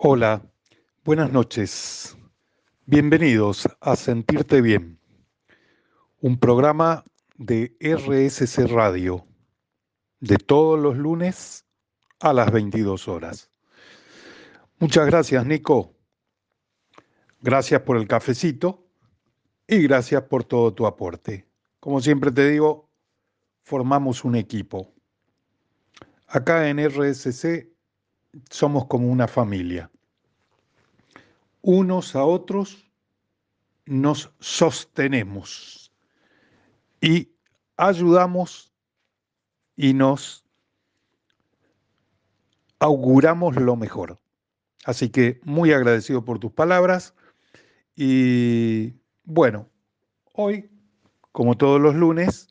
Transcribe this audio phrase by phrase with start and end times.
[0.00, 0.48] Hola,
[1.04, 2.16] buenas noches.
[2.86, 4.96] Bienvenidos a Sentirte Bien,
[6.20, 7.04] un programa
[7.36, 9.26] de RSC Radio,
[10.20, 11.66] de todos los lunes
[12.20, 13.50] a las 22 horas.
[14.78, 15.96] Muchas gracias, Nico.
[17.40, 18.86] Gracias por el cafecito
[19.66, 21.48] y gracias por todo tu aporte.
[21.80, 22.88] Como siempre te digo,
[23.64, 24.94] formamos un equipo.
[26.28, 27.77] Acá en RSC
[28.50, 29.90] somos como una familia.
[31.62, 32.88] Unos a otros
[33.86, 35.92] nos sostenemos
[37.00, 37.30] y
[37.76, 38.72] ayudamos
[39.76, 40.44] y nos
[42.78, 44.20] auguramos lo mejor.
[44.84, 47.14] Así que muy agradecido por tus palabras
[47.96, 49.68] y bueno,
[50.32, 50.70] hoy,
[51.32, 52.48] como todos los lunes,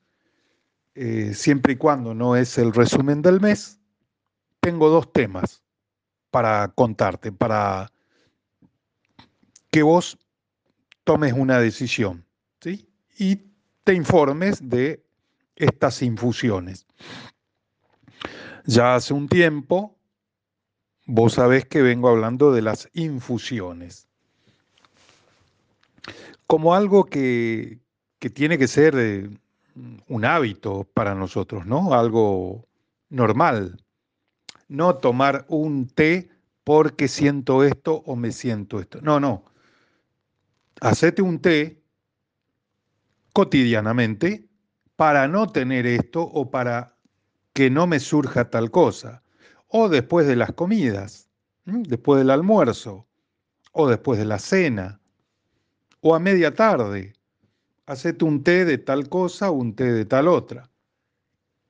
[0.95, 3.79] eh, siempre y cuando no es el resumen del mes,
[4.59, 5.63] tengo dos temas
[6.31, 7.91] para contarte, para
[9.71, 10.17] que vos
[11.03, 12.25] tomes una decisión
[12.61, 12.87] ¿sí?
[13.17, 13.41] y
[13.83, 15.03] te informes de
[15.55, 16.85] estas infusiones.
[18.65, 19.97] Ya hace un tiempo,
[21.05, 24.07] vos sabés que vengo hablando de las infusiones
[26.47, 27.79] como algo que,
[28.19, 29.29] que tiene que ser eh,
[30.07, 31.93] un hábito para nosotros, ¿no?
[31.93, 32.65] Algo
[33.09, 33.83] normal
[34.67, 36.29] no tomar un té
[36.63, 38.99] porque siento esto o me siento esto.
[39.01, 39.45] No, no.
[40.81, 41.81] Hacete un té
[43.33, 44.47] cotidianamente
[44.95, 46.95] para no tener esto o para
[47.53, 49.23] que no me surja tal cosa.
[49.69, 51.29] O después de las comidas,
[51.65, 53.07] después del almuerzo,
[53.71, 54.99] o después de la cena,
[56.01, 57.13] o a media tarde.
[57.85, 60.69] Hacete un té de tal cosa, un té de tal otra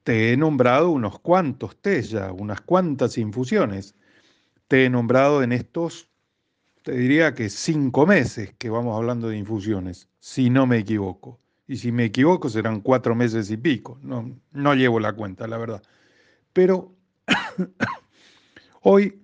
[0.08, 3.94] te he nombrado unos cuantos tés ya, unas cuantas infusiones.
[4.70, 6.08] Te he nombrado en estos,
[6.84, 11.42] te diría que cinco meses que vamos hablando de infusiones, si no me equivoco.
[11.68, 14.00] Y si me equivoco serán cuatro meses y pico.
[14.02, 15.84] No, no llevo la cuenta, la verdad.
[16.54, 16.96] Pero
[18.84, 19.22] hoy,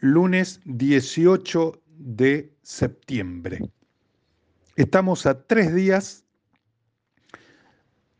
[0.00, 3.60] lunes 18 de septiembre,
[4.74, 6.21] estamos a tres días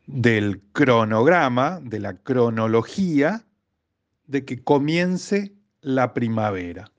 [0.05, 3.45] del cronograma, de la cronología,
[4.27, 6.91] de que comience la primavera.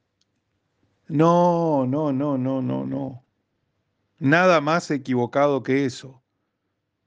[1.08, 3.24] No, no, no, no, no, no.
[4.18, 6.22] Nada más equivocado que eso.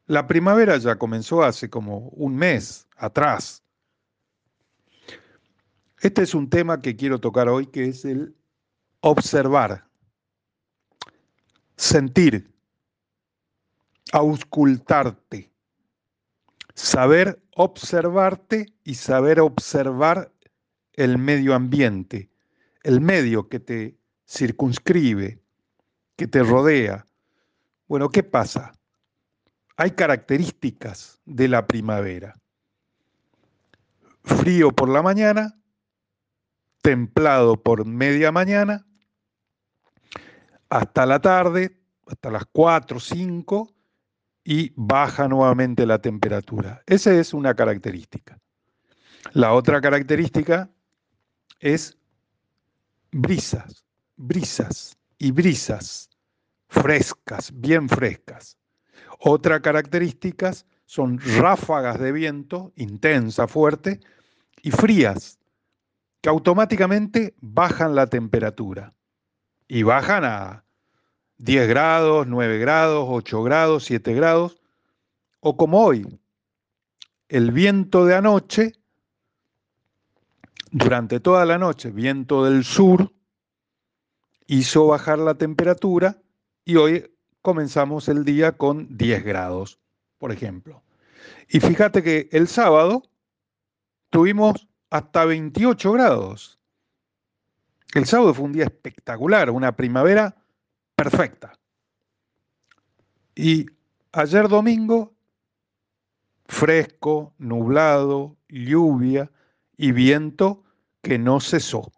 [0.05, 3.63] La primavera ya comenzó hace como un mes atrás.
[5.99, 8.35] Este es un tema que quiero tocar hoy, que es el
[9.01, 9.87] observar,
[11.75, 12.53] sentir,
[14.11, 15.51] auscultarte
[16.77, 20.31] saber observarte y saber observar
[20.93, 22.29] el medio ambiente,
[22.83, 25.41] el medio que te circunscribe,
[26.15, 27.05] que te rodea.
[27.87, 28.73] Bueno, ¿qué pasa?
[29.75, 32.35] Hay características de la primavera.
[34.23, 35.59] Frío por la mañana,
[36.83, 38.85] templado por media mañana,
[40.69, 43.73] hasta la tarde, hasta las 4 o 5,
[44.49, 46.81] y baja nuevamente la temperatura.
[46.85, 48.39] Esa es una característica.
[49.33, 50.69] La otra característica
[51.59, 51.97] es
[53.11, 53.83] brisas,
[54.15, 56.09] brisas y brisas
[56.69, 58.57] frescas, bien frescas.
[59.19, 60.53] Otra característica
[60.85, 63.99] son ráfagas de viento intensa, fuerte
[64.61, 65.39] y frías,
[66.21, 68.93] que automáticamente bajan la temperatura
[69.67, 70.63] y bajan a
[71.39, 74.57] 10 grados, 9 grados, 8 grados, 7 grados,
[75.39, 76.19] o como hoy,
[77.29, 78.73] el viento de anoche,
[80.71, 83.11] durante toda la noche, viento del sur,
[84.47, 86.17] hizo bajar la temperatura
[86.65, 87.11] y hoy
[87.41, 89.79] comenzamos el día con 10 grados,
[90.17, 90.83] por ejemplo.
[91.49, 93.03] Y fíjate que el sábado
[94.09, 96.59] tuvimos hasta 28 grados.
[97.93, 100.35] El sábado fue un día espectacular, una primavera
[100.97, 101.53] perfecta.
[103.35, 103.67] Y
[104.11, 105.15] ayer domingo,
[106.47, 109.31] fresco, nublado, lluvia
[109.77, 110.63] y viento
[111.03, 111.91] que no cesó.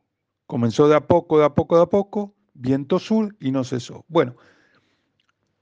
[0.46, 4.04] Comenzó de a poco, de a poco, de a poco, viento sur y no cesó.
[4.10, 4.36] Bueno,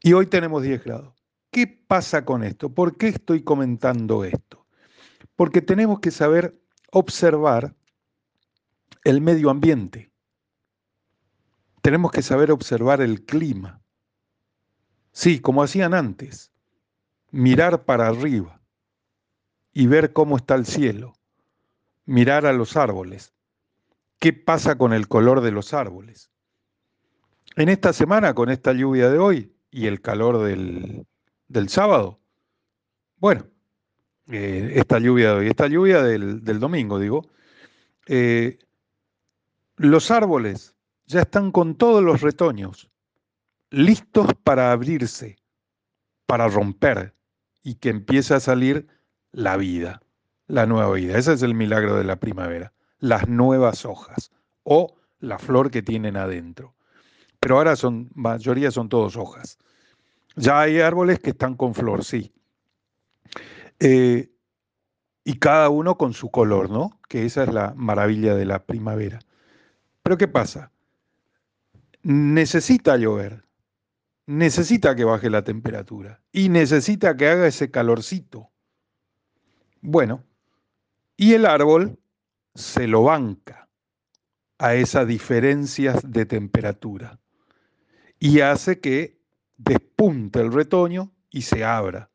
[0.01, 1.13] y hoy tenemos 10 grados.
[1.51, 2.73] ¿Qué pasa con esto?
[2.73, 4.65] ¿Por qué estoy comentando esto?
[5.35, 6.59] Porque tenemos que saber
[6.91, 7.75] observar
[9.03, 10.11] el medio ambiente
[11.87, 13.81] tenemos que saber observar el clima.
[15.13, 16.51] Sí, como hacían antes,
[17.31, 18.59] mirar para arriba
[19.71, 21.13] y ver cómo está el cielo,
[22.05, 23.33] mirar a los árboles
[24.19, 26.29] qué pasa con el color de los árboles.
[27.55, 31.05] En esta semana, con esta lluvia de hoy y el calor del,
[31.69, 32.19] sábado,
[33.15, 33.47] bueno,
[34.29, 37.29] eh, esta lluvia de hoy, esta lluvia del, domingo, digo,
[38.07, 38.59] eh,
[39.77, 40.76] los árboles
[41.07, 42.89] ya están con todos los retoños,
[43.69, 45.37] listos para abrirse,
[46.25, 47.15] para romper
[47.63, 48.87] y que empiece a salir
[49.31, 50.01] la vida,
[50.47, 51.17] la nueva vida.
[51.17, 54.31] Ese es el milagro de la primavera, las nuevas hojas
[54.63, 56.75] o la flor que tienen adentro.
[57.39, 59.57] Pero ahora son, mayoría son todos hojas.
[60.35, 62.33] Ya hay árboles que están con flor, sí.
[63.79, 64.29] Eh,
[65.23, 66.99] y cada uno con su color, ¿no?
[67.07, 69.19] Que esa es la maravilla de la primavera.
[70.03, 70.71] Pero ¿qué pasa?
[72.03, 73.43] Necesita llover,
[74.27, 78.49] necesita que baje la temperatura y necesita que haga ese calorcito.
[79.81, 80.23] Bueno,
[81.15, 81.99] y el árbol
[82.53, 83.67] se lo banca
[84.59, 87.19] a esas diferencias de temperatura
[88.19, 89.19] y hace que
[89.57, 92.09] despunte el retoño y se abra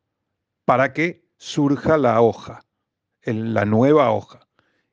[0.65, 2.65] para que surja la hoja,
[3.25, 4.49] la nueva hoja.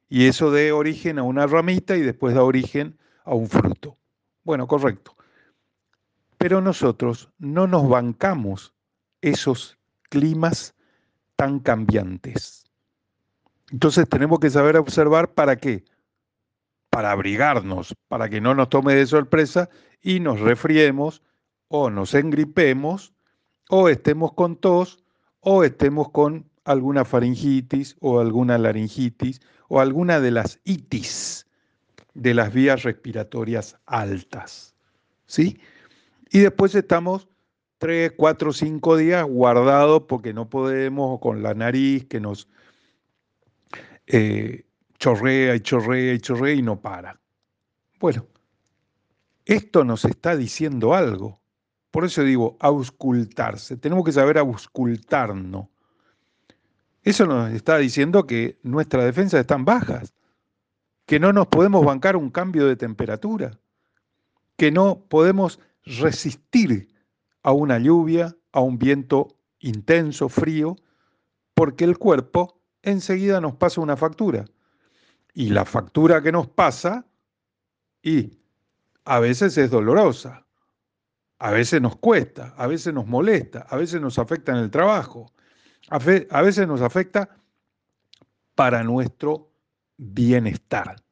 [0.07, 3.98] Y eso dé origen a una ramita y después da origen a un fruto.
[4.49, 5.15] Bueno, correcto.
[6.39, 8.73] Pero nosotros no nos bancamos
[9.21, 9.77] esos
[10.09, 10.73] climas
[11.35, 12.65] tan cambiantes.
[13.71, 15.85] Entonces tenemos que saber observar para qué.
[16.89, 19.69] Para abrigarnos, para que no nos tome de sorpresa
[20.01, 21.21] y nos resfriemos
[21.67, 23.13] o nos engripemos
[23.69, 24.97] o estemos con tos
[25.41, 31.45] o estemos con alguna faringitis o alguna laringitis o alguna de las itis
[32.19, 34.75] de las vías respiratorias altas.
[35.25, 35.59] ¿Sí?
[36.31, 37.27] Y después estamos
[37.77, 42.47] tres, cuatro, cinco días guardados porque no podemos con la nariz que nos
[44.07, 44.65] eh,
[44.97, 47.19] chorrea y chorrea y chorrea y no para.
[47.99, 48.27] Bueno,
[49.45, 51.39] esto nos está diciendo algo.
[51.91, 53.77] Por eso digo, auscultarse.
[53.77, 55.67] Tenemos que saber auscultarnos.
[57.01, 60.13] Eso nos está diciendo que nuestras defensas están bajas,
[61.09, 63.57] que no nos podemos bancar un cambio de temperatura,
[64.57, 66.87] que no podemos resistir
[67.41, 70.75] a una lluvia, a un viento intenso, frío,
[71.55, 74.45] porque el cuerpo enseguida nos pasa una factura.
[75.33, 77.07] Y la factura que nos pasa,
[78.03, 78.37] y
[79.03, 80.45] a veces es dolorosa,
[81.39, 85.33] a veces nos cuesta, a veces nos molesta, a veces nos afecta en el trabajo,
[85.89, 87.35] a, veces nos afecta
[88.53, 89.48] para nuestro
[89.99, 91.03] bienestar.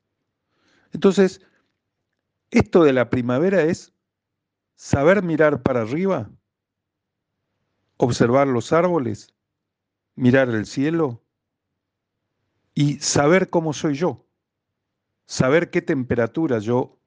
[0.94, 1.42] Entonces,
[2.50, 3.94] esto de la primavera es
[4.76, 6.30] saber mirar para arriba,
[7.98, 9.34] observar los árboles,
[10.16, 11.22] mirar el cielo
[12.74, 14.26] y saber cómo soy yo,
[15.26, 16.98] saber qué temperatura yo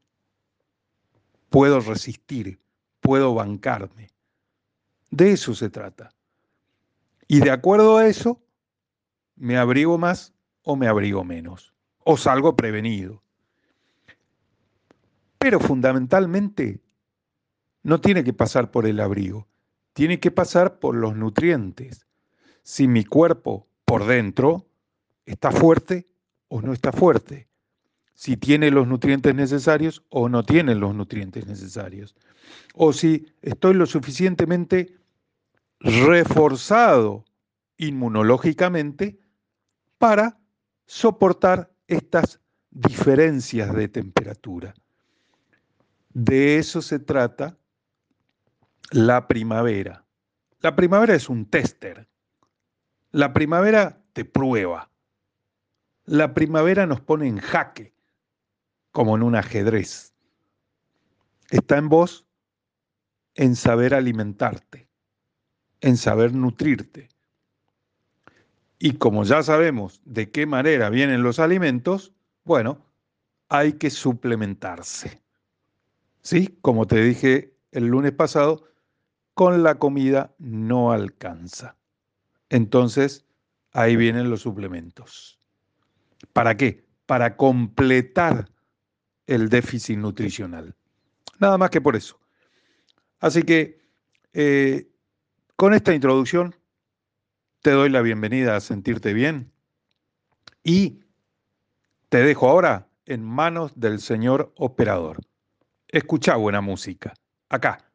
[1.48, 2.60] puedo resistir,
[3.00, 4.10] puedo bancarme.
[5.10, 6.12] De eso se trata.
[7.26, 8.42] Y de acuerdo a eso,
[9.36, 10.34] me abrigo más
[10.70, 11.74] o me abrigo menos,
[12.04, 13.24] o salgo prevenido.
[15.36, 16.80] Pero fundamentalmente
[17.82, 19.48] no tiene que pasar por el abrigo,
[19.94, 22.06] tiene que pasar por los nutrientes.
[22.62, 24.68] Si mi cuerpo por dentro
[25.26, 26.06] está fuerte
[26.46, 27.48] o no está fuerte,
[28.14, 32.14] si tiene los nutrientes necesarios o no tiene los nutrientes necesarios,
[32.74, 34.94] o si estoy lo suficientemente
[35.80, 37.24] reforzado
[37.76, 39.18] inmunológicamente
[39.98, 40.39] para
[40.90, 42.40] soportar estas
[42.72, 44.74] diferencias de temperatura.
[46.08, 47.56] De eso se trata
[48.90, 50.04] la primavera.
[50.58, 52.08] La primavera es un tester.
[53.12, 54.90] La primavera te prueba.
[56.06, 57.94] La primavera nos pone en jaque,
[58.90, 60.12] como en un ajedrez.
[61.50, 62.26] Está en vos
[63.36, 64.90] en saber alimentarte
[65.80, 67.09] en saber nutrirte.
[68.82, 72.82] Y como ya sabemos de qué manera vienen los alimentos, bueno,
[73.50, 75.22] hay que suplementarse.
[76.22, 76.58] ¿Sí?
[76.62, 78.64] Como te dije el lunes pasado,
[79.34, 81.76] con la comida no alcanza.
[82.48, 83.26] Entonces,
[83.72, 85.38] ahí vienen los suplementos.
[86.32, 86.82] ¿Para qué?
[87.04, 88.48] Para completar
[89.26, 90.74] el déficit nutricional.
[91.38, 92.18] Nada más que por eso.
[93.18, 93.82] Así que
[94.32, 94.90] eh,
[95.56, 96.54] con esta introducción
[97.60, 99.52] te doy la bienvenida a sentirte bien
[100.62, 101.00] y
[102.08, 105.18] te dejo ahora en manos del señor operador.
[105.88, 107.12] Escucha buena música,
[107.48, 107.92] acá,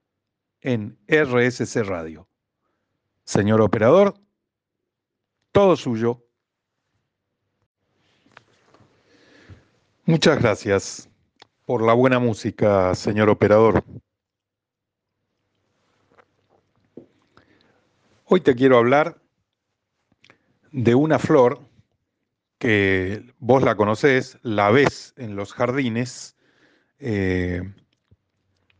[0.62, 2.28] en RSC Radio.
[3.24, 4.14] Señor operador,
[5.52, 6.24] todo suyo.
[10.06, 11.10] Muchas gracias
[11.66, 13.84] por la buena música, señor operador.
[18.26, 19.25] Hoy te quiero hablar
[20.76, 21.62] de una flor
[22.58, 26.36] que vos la conocés, la ves en los jardines,
[27.00, 27.62] eh,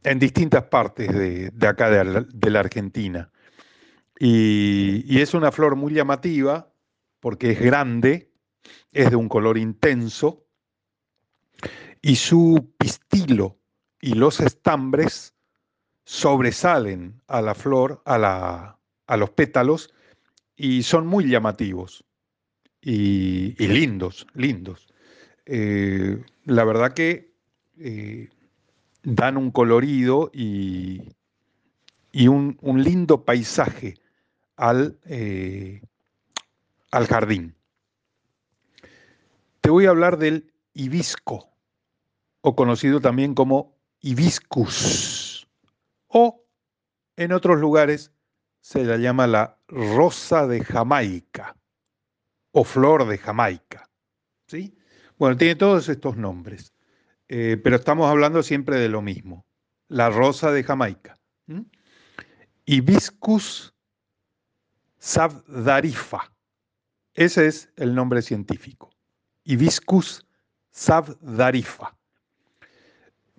[0.04, 3.32] en distintas partes de, acá de, la Argentina.
[4.20, 6.72] y es una flor muy llamativa
[7.20, 8.32] porque es grande,
[8.92, 10.46] es de un color intenso
[12.02, 13.58] y su pistilo
[14.00, 15.34] y los estambres
[16.04, 18.78] sobresalen a la flor, a,
[19.18, 19.92] los pétalos,
[20.56, 22.06] y son muy llamativos
[22.82, 24.88] y, lindos, lindos.
[25.46, 27.34] Eh, la verdad que
[27.78, 28.30] eh,
[29.04, 31.02] dan un colorido y,
[32.28, 33.96] un, lindo paisaje
[34.56, 35.82] al, eh,
[36.92, 37.56] al jardín.
[39.62, 41.50] Te voy a hablar del hibisco
[42.42, 45.48] o conocido también como hibiscus,
[46.08, 46.46] o
[47.18, 48.12] en otros lugares
[48.66, 51.56] se la llama la rosa de Jamaica
[52.52, 53.88] o flor de Jamaica.
[54.48, 54.76] ¿sí?
[55.20, 56.74] Bueno, tiene todos estos nombres,
[57.28, 59.46] eh, pero estamos hablando siempre de lo mismo,
[59.88, 61.16] la rosa de Jamaica.
[62.66, 63.76] Hibiscus
[64.98, 66.34] sabdarifa,
[67.14, 68.90] ese es el nombre científico.
[69.44, 70.26] Hibiscus
[70.72, 71.96] sabdarifa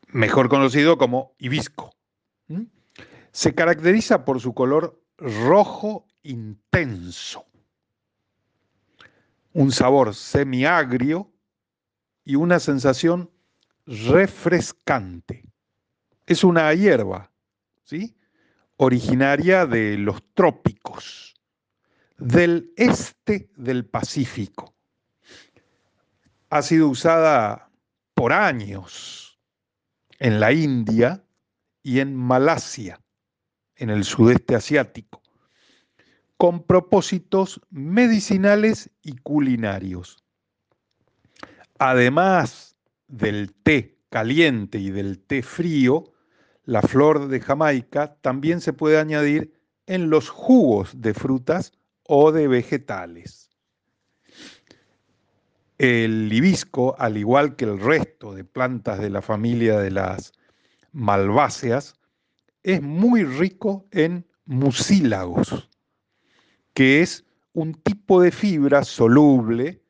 [0.06, 1.90] mejor conocido como hibisco.
[3.33, 7.46] Se caracteriza por su color rojo intenso,
[9.52, 11.32] un sabor semiagrio
[12.25, 13.30] y una sensación
[13.87, 15.44] refrescante.
[16.26, 17.30] Es una hierba,
[17.85, 18.16] ¿sí?
[18.76, 21.35] originaria de los trópicos,
[22.18, 24.75] del este del Pacífico.
[26.50, 27.70] Ha sido usada
[28.14, 29.38] por años
[30.18, 31.25] en la India
[31.82, 33.00] y en Malasia,
[33.76, 35.23] en el sudeste asiático,
[36.37, 40.23] con propósitos medicinales y culinarios.
[41.78, 42.76] Además
[43.09, 46.12] del té caliente y del té frío,
[46.64, 49.52] la flor de Jamaica también se puede añadir
[49.87, 53.50] en los jugos de frutas o de vegetales.
[55.78, 60.33] El hibisco, al igual que el resto de plantas de la familia de las
[60.92, 61.95] malváceas,
[62.66, 65.70] es muy rico en mucílagos,
[66.75, 69.85] que es un tipo de fibra soluble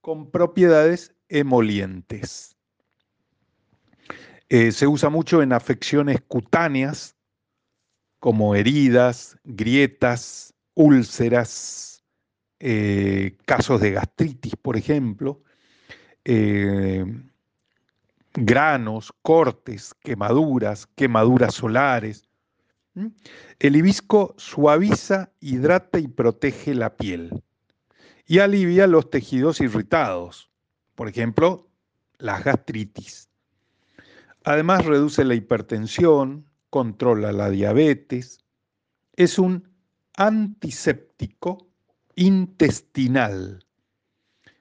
[0.00, 2.56] con propiedades emolientes.
[4.48, 7.14] Eh, se usa mucho en afecciones cutáneas
[8.18, 12.02] como heridas, grietas, úlceras,
[12.58, 15.44] eh, casos de gastritis, por ejemplo,
[16.24, 17.04] eh,
[18.36, 22.28] granos, cortes, quemaduras, quemaduras solares.
[23.58, 27.42] El hibisco suaviza, hidrata y protege la piel
[28.26, 30.50] y alivia los tejidos irritados,
[30.94, 31.68] por ejemplo,
[32.18, 33.30] la gastritis.
[34.44, 38.44] Además reduce la hipertensión, controla la diabetes,
[39.14, 39.68] es un
[40.16, 41.68] antiséptico
[42.16, 43.64] intestinal.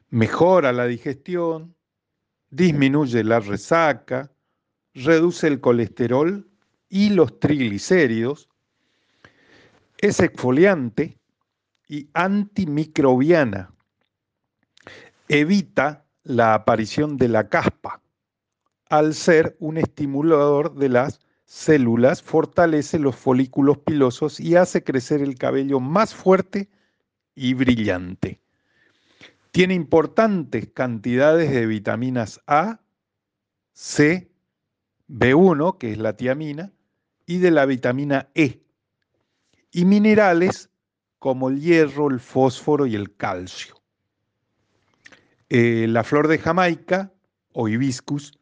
[0.09, 1.74] Mejora la digestión,
[2.49, 4.31] disminuye la resaca,
[4.93, 6.47] reduce el colesterol
[6.89, 8.49] y los triglicéridos,
[9.97, 11.17] es exfoliante
[11.87, 13.73] y antimicrobiana.
[15.27, 18.01] Evita la aparición de la caspa
[18.89, 25.35] al ser un estimulador de las células, fortalece los folículos pilosos y hace crecer el
[25.35, 26.69] cabello más fuerte
[27.35, 28.41] y brillante.
[29.55, 32.81] Tiene importantes cantidades de vitaminas A,
[33.71, 34.29] C,
[35.07, 36.73] B1, que es la tiamina,
[37.25, 38.61] y de la vitamina E,
[39.71, 40.69] y minerales
[41.19, 43.81] como el hierro, el fósforo y el calcio.
[45.47, 47.13] Eh, la flor de Jamaica,
[47.53, 48.37] o hibiscus,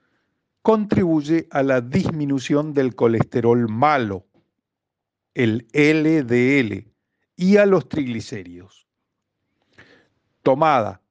[0.64, 4.26] contribuye a la disminución del colesterol malo,
[5.36, 6.92] el LDL,
[7.36, 8.88] y a los triglicéridos.
[10.42, 11.03] Tomada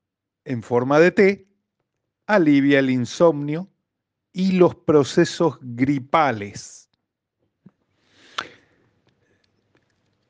[0.44, 1.46] en forma de té,
[2.26, 3.68] alivia el insomnio
[4.32, 6.88] y los procesos gripales.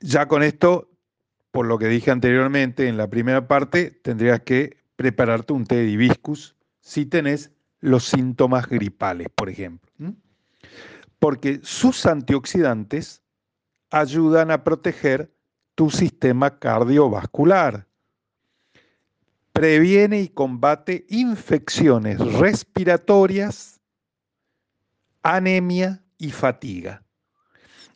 [0.00, 0.90] Ya con esto,
[1.52, 5.88] por lo que dije anteriormente en la primera parte, tendrías que prepararte un té de
[5.90, 9.90] hibiscus si tenés los síntomas gripales, por ejemplo.
[11.19, 13.23] Porque sus antioxidantes
[13.90, 15.33] ayudan a proteger
[15.75, 17.87] tu sistema cardiovascular.
[19.53, 23.81] Previene y combate infecciones respiratorias,
[25.23, 27.03] anemia y fatiga.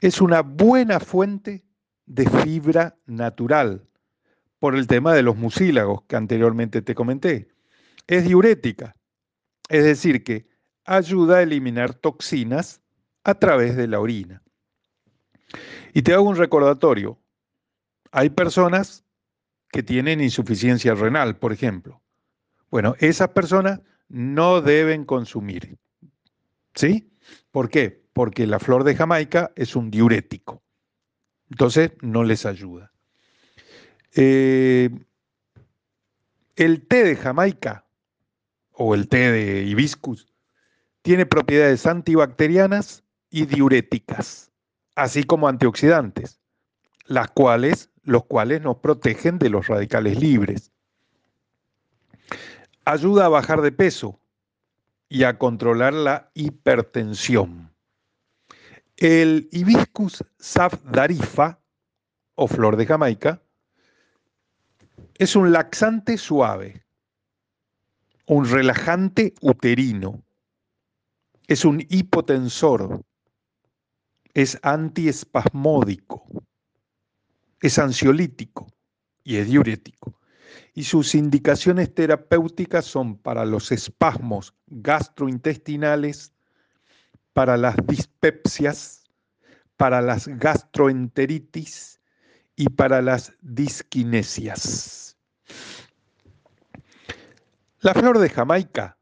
[0.01, 1.65] Es una buena fuente
[2.07, 3.89] de fibra natural
[4.59, 7.49] por el tema de los mucílagos que anteriormente te comenté.
[8.07, 8.95] Es diurética,
[9.69, 10.49] es decir, que
[10.85, 12.81] ayuda a eliminar toxinas
[13.25, 14.43] a través de la orina.
[15.93, 17.19] Y te hago un recordatorio.
[18.13, 19.06] Hay personas
[19.77, 22.01] que tienen insuficiencia renal, por ejemplo.
[22.71, 25.77] Bueno, esas personas no deben consumir.
[26.75, 27.11] ¿Sí?
[27.51, 28.03] ¿Por qué?
[28.15, 30.63] Porque la flor de Jamaica es un diurético.
[31.51, 32.91] Entonces, no les ayuda.
[34.15, 34.89] Eh,
[36.57, 37.85] el té de Jamaica
[38.73, 40.33] o el té de hibiscus
[41.03, 44.51] tiene propiedades antibacterianas y diuréticas,
[44.95, 46.41] así como antioxidantes,
[47.05, 50.73] las cuales, los cuales nos protegen de los radicales libres.
[52.85, 54.21] Ayuda a bajar de peso
[55.09, 57.73] y a controlar la hipertensión.
[58.97, 61.61] El hibiscus safdarifa
[62.37, 63.43] o flor de Jamaica
[65.15, 66.87] es un laxante suave,
[68.27, 70.23] un relajante uterino,
[71.47, 73.03] es un hipotensor,
[74.35, 76.27] es antiespasmódico,
[77.61, 78.73] es ansiolítico
[79.25, 80.21] y es diurético.
[80.75, 86.33] Y sus indicaciones terapéuticas son para los espasmos gastrointestinales,
[87.33, 89.05] para las dispepsias,
[89.77, 92.01] para las gastroenteritis
[92.57, 95.17] y para las disquinesias.
[97.81, 98.99] La flor de Jamaica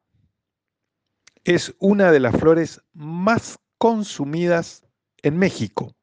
[1.43, 4.83] es una de las flores más consumidas
[5.21, 5.95] en México,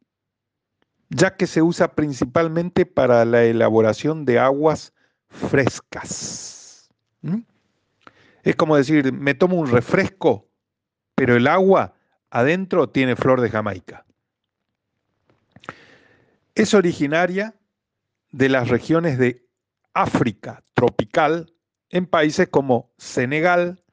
[1.14, 4.94] ya que se usa principalmente para la elaboración de aguas
[5.28, 6.90] frescas.
[8.42, 10.48] Es como decir, me tomo un refresco,
[11.14, 11.94] pero el agua
[12.30, 14.04] adentro tiene flor de Jamaica.
[16.54, 17.54] Es originaria
[18.30, 19.46] de las regiones de
[19.94, 21.52] África tropical
[21.90, 23.84] en países como Senegal,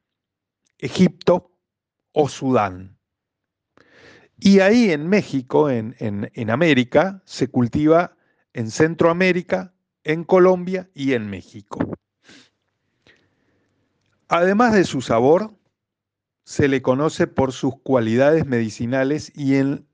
[0.77, 1.51] Egipto
[2.13, 2.98] o Sudán.
[4.39, 8.15] Y ahí en México, en, en, América, se cultiva
[8.53, 9.73] en Centroamérica,
[10.03, 11.79] en Colombia y en México.
[14.29, 15.53] Además de su sabor,
[16.45, 19.87] se le conoce por sus cualidades medicinales y en,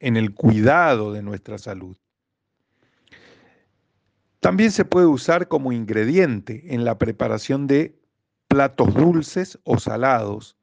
[0.00, 1.96] en el cuidado de nuestra salud.
[4.40, 7.98] También se puede usar como ingrediente en la preparación de
[8.48, 10.56] platos dulces o salados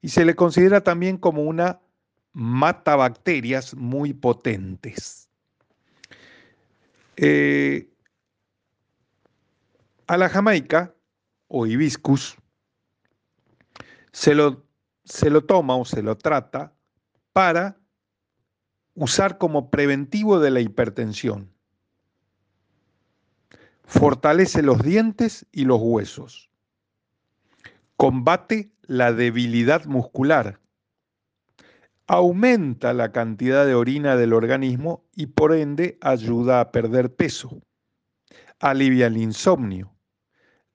[0.00, 1.80] y se le considera también como una
[2.34, 5.30] mata bacterias muy potentes.
[7.16, 7.88] Eh,
[10.06, 10.94] a la jamaica
[11.48, 12.36] o hibiscus
[14.12, 14.66] se lo,
[15.04, 16.74] se lo toma o se lo trata
[17.32, 17.78] para
[18.94, 21.52] usar como preventivo de la hipertensión.
[23.84, 26.50] Fortalece los dientes y los huesos.
[27.96, 30.60] Combate la debilidad muscular.
[32.06, 37.62] Aumenta la cantidad de orina del organismo y por ende ayuda a perder peso.
[38.60, 39.94] Alivia el insomnio.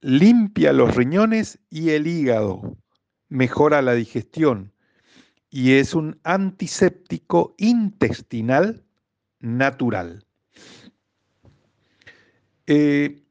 [0.02, 2.78] Limpia los riñones y el hígado
[3.30, 4.74] mejora la digestión
[5.50, 8.84] y es un antiséptico intestinal
[9.40, 10.26] natural.
[12.68, 13.24] Eh,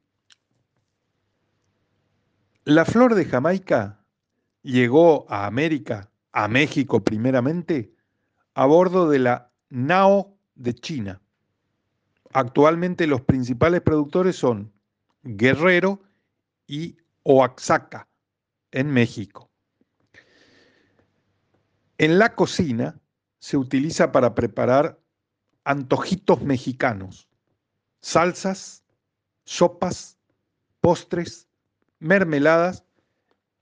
[2.65, 4.05] la flor de Jamaica
[4.61, 7.93] llegó a América, a México primeramente,
[8.53, 11.21] a bordo de la Nao de China.
[12.33, 14.71] Actualmente los principales productores son
[15.23, 16.01] Guerrero
[16.67, 18.07] y Oaxaca,
[18.71, 19.49] en México.
[21.97, 22.99] En la cocina
[23.39, 24.99] se utiliza para preparar
[25.63, 27.27] antojitos mexicanos,
[28.01, 28.83] salsas,
[29.43, 30.17] sopas,
[30.81, 31.47] postres,
[31.99, 32.85] mermeladas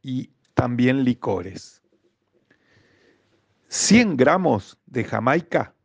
[0.02, 1.82] y también licores.
[3.70, 5.76] 100 gramos de Jamaica,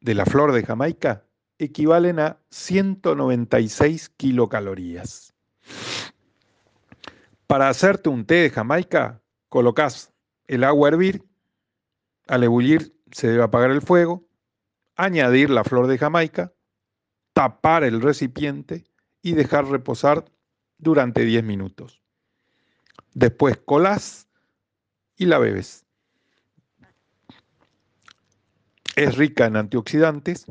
[0.00, 1.24] de la flor de Jamaica,
[1.58, 5.34] equivalen a 196 kilocalorías.
[7.46, 10.12] Para hacerte un té de Jamaica, colocas
[10.46, 11.24] el agua a hervir
[12.26, 14.26] al ebullir se debe apagar el fuego,
[14.96, 16.52] añadir la flor de Jamaica,
[17.32, 18.84] tapar el recipiente
[19.22, 20.24] y dejar reposar
[20.78, 22.02] durante 10 minutos.
[23.12, 24.28] Después colás
[25.16, 25.84] y la bebes.
[28.96, 30.46] Es rica en antioxidantes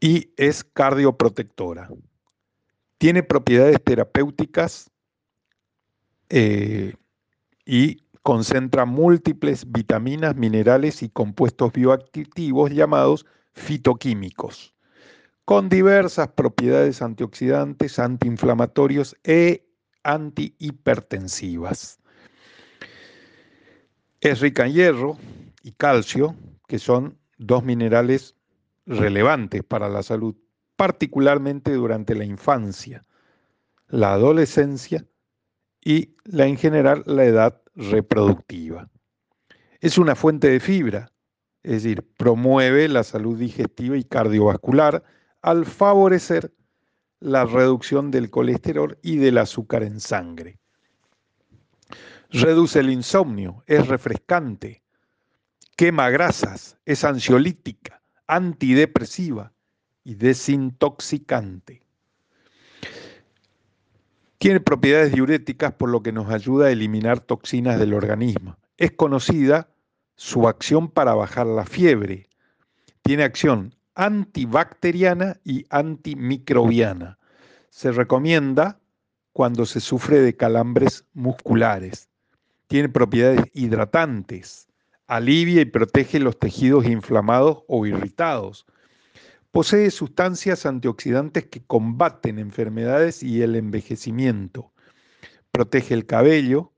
[0.00, 1.88] y es cardioprotectora.
[2.98, 4.90] Tiene propiedades terapéuticas
[6.28, 6.94] eh,
[7.64, 14.74] y concentra múltiples vitaminas, minerales y compuestos bioactivos llamados fitoquímicos,
[15.44, 19.66] con diversas propiedades antioxidantes, antiinflamatorios e
[20.04, 21.98] antihipertensivas.
[24.20, 25.18] Es rica en hierro
[25.64, 28.36] y calcio, que son dos minerales
[28.86, 30.36] relevantes para la salud,
[30.76, 33.04] particularmente durante la infancia,
[33.88, 35.06] la adolescencia
[35.84, 38.88] y la en general la edad reproductiva.
[39.80, 41.12] Es una fuente de fibra,
[41.62, 45.02] es decir, promueve la salud digestiva y cardiovascular
[45.42, 46.52] al favorecer
[47.20, 50.58] la reducción del colesterol y del azúcar en sangre.
[52.30, 54.81] Reduce el insomnio, es refrescante,
[55.76, 59.52] quema grasas, es ansiolítica, antidepresiva
[60.04, 61.82] y desintoxicante.
[64.38, 68.56] Tiene propiedades diuréticas por lo que nos ayuda a eliminar toxinas del organismo.
[68.76, 69.68] Es conocida
[70.16, 72.28] su acción para bajar la fiebre.
[73.02, 77.18] Tiene acción antibacteriana y antimicrobiana.
[77.70, 78.80] Se recomienda
[79.32, 82.08] cuando se sufre de calambres musculares.
[82.66, 84.68] Tiene propiedades hidratantes.
[85.06, 88.66] Alivia y protege los tejidos inflamados o irritados.
[89.50, 94.72] Posee sustancias antioxidantes que combaten enfermedades y el envejecimiento.
[95.50, 96.72] Protege el cabello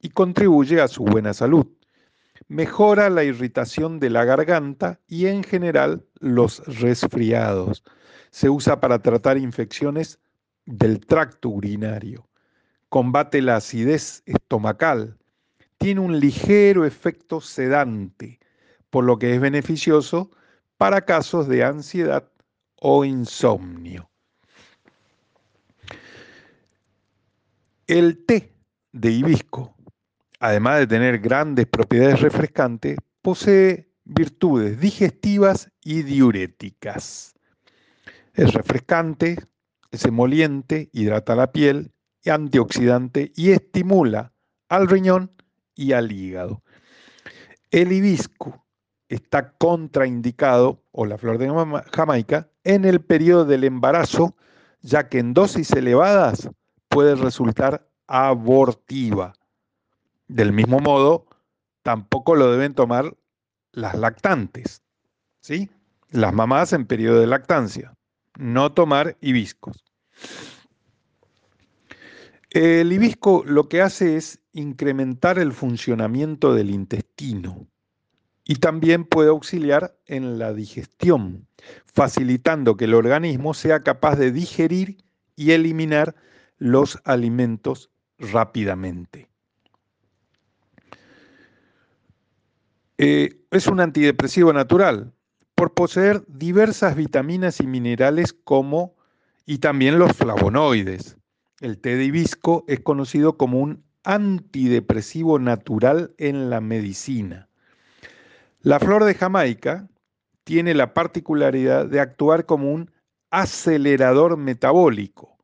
[0.00, 1.66] y contribuye a su buena salud.
[2.48, 7.82] Mejora la irritación de la garganta y en general los resfriados.
[8.30, 10.20] Se usa para tratar infecciones
[10.64, 12.28] del tracto urinario.
[12.88, 15.18] Combate la acidez estomacal.
[15.78, 18.38] Tiene un ligero efecto sedante,
[18.90, 20.30] por lo que es beneficioso
[20.76, 22.30] para casos de ansiedad
[22.80, 24.10] o insomnio.
[27.86, 28.52] El té
[28.92, 29.76] de hibisco,
[30.40, 37.34] además de tener grandes propiedades refrescantes, posee virtudes digestivas y diuréticas.
[38.34, 39.36] Es refrescante,
[39.90, 41.92] es emoliente, hidrata la piel,
[42.30, 44.32] antioxidante y estimula
[44.68, 45.30] al riñón
[45.76, 46.62] y al hígado.
[47.70, 48.64] El hibisco
[49.08, 51.48] está contraindicado, o la flor de
[51.92, 54.34] Jamaica, en el periodo del embarazo,
[54.80, 56.50] ya que en dosis elevadas
[56.88, 59.34] puede resultar abortiva.
[60.26, 61.26] Del mismo modo,
[61.82, 63.14] tampoco lo deben tomar
[63.72, 64.82] las lactantes,
[65.40, 65.70] ¿sí?
[66.10, 67.94] Las mamás en periodo de lactancia.
[68.38, 69.84] No tomar hibiscos.
[72.50, 77.66] El hibisco lo que hace es incrementar el funcionamiento del intestino
[78.44, 81.48] y también puede auxiliar en la digestión,
[81.92, 84.98] facilitando que el organismo sea capaz de digerir
[85.34, 86.14] y eliminar
[86.58, 89.28] los alimentos rápidamente.
[92.98, 95.12] Eh, es un antidepresivo natural
[95.54, 98.94] por poseer diversas vitaminas y minerales como
[99.44, 101.16] y también los flavonoides.
[101.60, 107.48] El té de hibisco es conocido como un antidepresivo natural en la medicina.
[108.60, 109.88] La flor de Jamaica
[110.44, 112.90] tiene la particularidad de actuar como un
[113.30, 115.38] acelerador metabólico.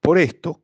[0.00, 0.62] Por esto,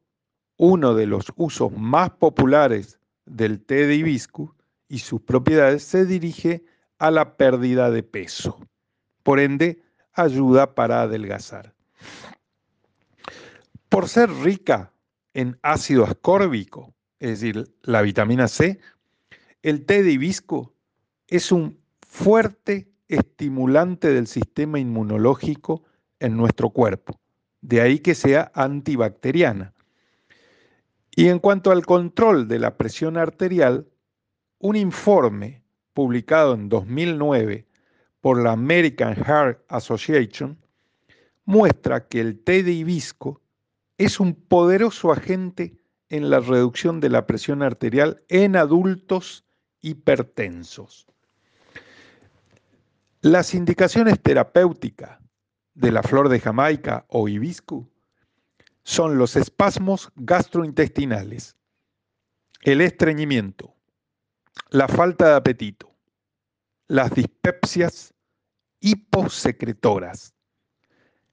[0.58, 4.50] uno de los usos más populares del té de hibiscus
[4.88, 6.64] y sus propiedades se dirige
[6.98, 8.58] a la pérdida de peso.
[9.22, 11.75] Por ende, ayuda para adelgazar.
[13.88, 14.92] Por ser rica
[15.35, 18.81] en ácido ascórbico, es decir, la vitamina C,
[19.62, 20.75] el té de hibisco
[21.29, 25.85] es un fuerte estimulante del sistema inmunológico
[26.20, 27.20] en nuestro cuerpo.
[27.61, 29.72] De ahí que sea antibacteriana.
[31.14, 33.88] Y en cuanto al control de la presión arterial,
[34.59, 35.62] un informe
[35.94, 37.66] publicado en 2009
[38.20, 40.59] por la American Heart Association
[41.44, 43.40] muestra que el té de hibisco
[43.98, 49.44] es un poderoso agente en la reducción de la presión arterial en adultos
[49.80, 51.06] hipertensos.
[53.22, 55.18] Las indicaciones terapéuticas
[55.74, 57.88] de la flor de Jamaica o hibisco
[58.85, 61.56] son los espasmos gastrointestinales,
[62.62, 63.74] el estreñimiento,
[64.70, 65.92] la falta de apetito,
[66.87, 68.14] las dispepsias
[68.80, 70.35] hiposecretoras,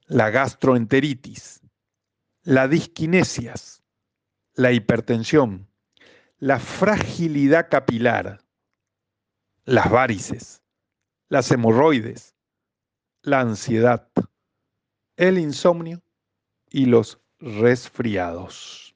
[0.08, 1.63] la gastroenteritis,
[2.44, 3.82] la disquinesias,
[4.56, 5.68] la hipertensión,
[6.40, 8.42] la fragilidad capilar,
[9.64, 10.62] las varices,
[11.30, 12.36] las hemorroides,
[13.22, 14.10] la ansiedad,
[15.16, 16.02] el insomnio
[16.70, 18.94] y los resfriados.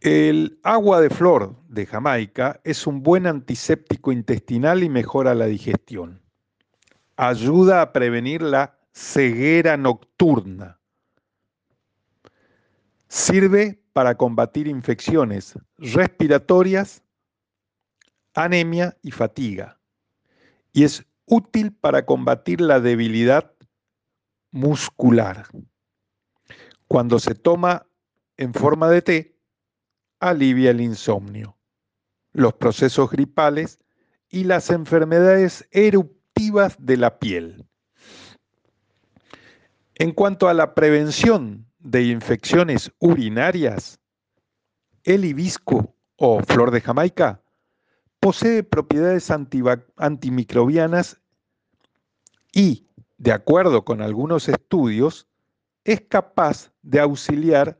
[0.00, 6.20] El agua de flor de Jamaica es un buen antiséptico intestinal y mejora la digestión.
[7.16, 10.80] Ayuda a prevenir la ceguera nocturna.
[13.08, 17.02] Sirve para combatir infecciones respiratorias,
[18.34, 19.80] anemia y fatiga.
[20.72, 23.52] Y es útil para combatir la debilidad
[24.52, 25.46] muscular.
[26.86, 27.86] Cuando se toma
[28.36, 29.38] en forma de té,
[30.20, 31.56] alivia el insomnio,
[32.32, 33.78] los procesos gripales
[34.28, 37.66] y las enfermedades eruptivas de la piel.
[39.96, 44.00] En cuanto a la prevención de infecciones urinarias,
[45.04, 47.40] el hibisco o flor de Jamaica
[48.18, 51.20] posee propiedades antimicrobianas
[52.52, 55.28] y, de acuerdo con algunos estudios,
[55.84, 57.78] es capaz de auxiliar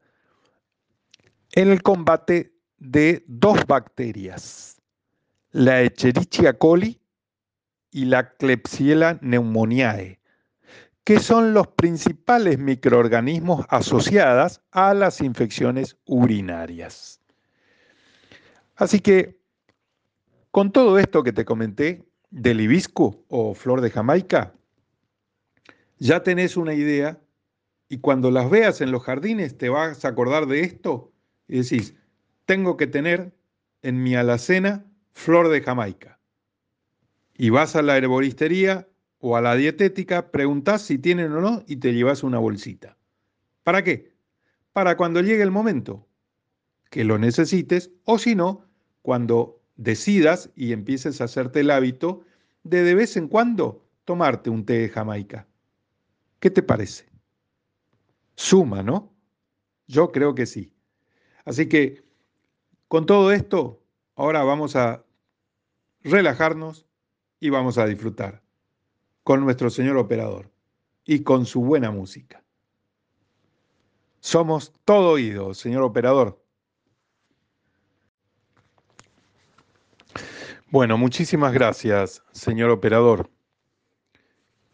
[1.52, 4.80] en el combate de dos bacterias,
[5.50, 7.00] la Echerichia coli
[7.90, 10.20] y la Klebsiella pneumoniae,
[11.04, 17.20] que son los principales microorganismos asociados a las infecciones urinarias.
[18.76, 19.38] Así que
[20.50, 24.54] con todo esto que te comenté del hibisco o flor de Jamaica,
[25.98, 27.20] ya tenés una idea
[27.88, 31.12] y cuando las veas en los jardines te vas a acordar de esto
[31.48, 31.94] y decís,
[32.46, 33.32] tengo que tener
[33.82, 36.18] en mi alacena flor de Jamaica.
[37.36, 38.88] Y vas a la herboristería
[39.26, 42.98] o a la dietética, preguntás si tienen o no y te llevas una bolsita.
[43.62, 44.12] ¿Para qué?
[44.74, 46.06] Para cuando llegue el momento
[46.90, 48.66] que lo necesites o si no,
[49.00, 52.20] cuando decidas y empieces a hacerte el hábito
[52.64, 55.48] de de vez en cuando tomarte un té de Jamaica.
[56.38, 57.06] ¿Qué te parece?
[58.34, 59.10] Suma, ¿no?
[59.86, 60.74] Yo creo que sí.
[61.46, 62.04] Así que
[62.88, 63.82] con todo esto,
[64.16, 65.02] ahora vamos a
[66.02, 66.84] relajarnos
[67.40, 68.43] y vamos a disfrutar
[69.24, 70.52] con nuestro señor operador
[71.04, 72.44] y con su buena música.
[74.20, 76.40] Somos todo oído, señor operador.
[80.70, 83.30] Bueno, muchísimas gracias, señor operador.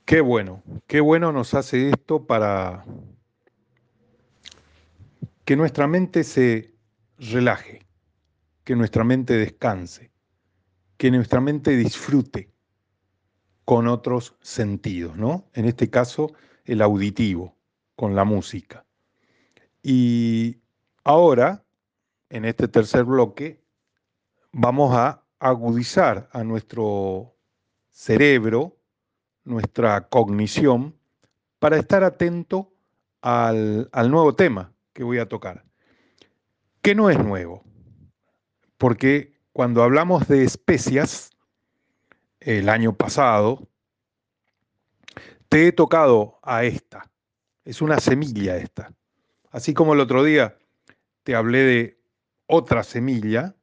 [0.05, 2.85] Qué bueno, qué bueno nos hace esto para
[5.45, 6.75] que nuestra mente se
[7.19, 7.87] relaje,
[8.65, 10.11] que nuestra mente descanse,
[10.97, 12.50] que nuestra mente disfrute
[13.71, 15.49] con otros sentidos, ¿no?
[15.55, 16.33] En este caso,
[16.65, 17.55] el auditivo,
[17.95, 18.85] con la música.
[19.81, 20.57] Y
[21.05, 21.63] ahora,
[22.31, 23.63] en este tercer bloque,
[24.51, 27.37] vamos a agudizar a nuestro
[27.91, 28.77] cerebro,
[29.45, 30.97] nuestra cognición,
[31.61, 32.73] para estar atento
[33.21, 35.65] al, al, nuevo tema que voy a tocar,
[36.83, 37.63] que no es nuevo,
[38.79, 41.31] porque cuando hablamos de especias,
[42.41, 43.69] el año pasado,
[45.49, 47.11] te he tocado a esta,
[47.65, 48.93] es una semilla esta,
[49.51, 50.57] así como el otro día
[51.23, 52.01] te hablé de
[52.47, 53.55] otra semilla,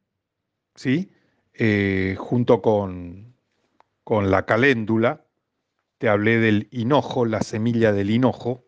[0.76, 1.12] ¿sí?
[1.54, 3.36] Eh, junto con,
[4.04, 5.26] con la caléndula,
[5.98, 8.68] te hablé del hinojo, la semilla del hinojo,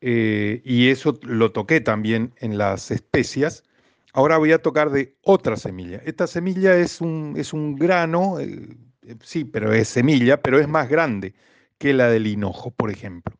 [0.00, 3.64] eh, y eso lo toqué también en las especias.
[4.12, 5.98] Ahora voy a tocar de otra semilla.
[6.04, 8.76] Esta semilla es un, es un grano, eh,
[9.22, 11.34] sí, pero es semilla, pero es más grande
[11.78, 13.36] que la del hinojo, por ejemplo.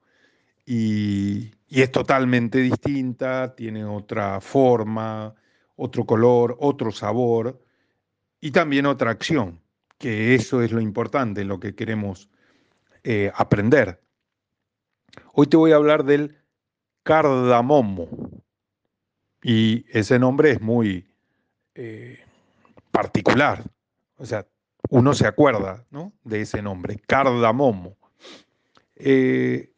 [0.67, 5.35] Y, y es totalmente distinta, tiene otra forma,
[5.77, 7.63] otro color, otro sabor
[8.41, 9.61] y también otra acción,
[9.99, 12.29] que eso es lo importante, lo que queremos
[13.05, 14.01] eh, aprender.
[15.33, 16.37] Hoy te voy a hablar del
[17.03, 18.09] cardamomo.
[19.43, 21.09] Y ese nombre es muy
[21.75, 22.19] eh,
[22.91, 23.63] particular.
[24.17, 24.47] O sea,
[24.91, 25.85] uno se acuerda
[26.25, 27.97] de ese nombre, cardamomo.
[28.97, 29.73] Eh,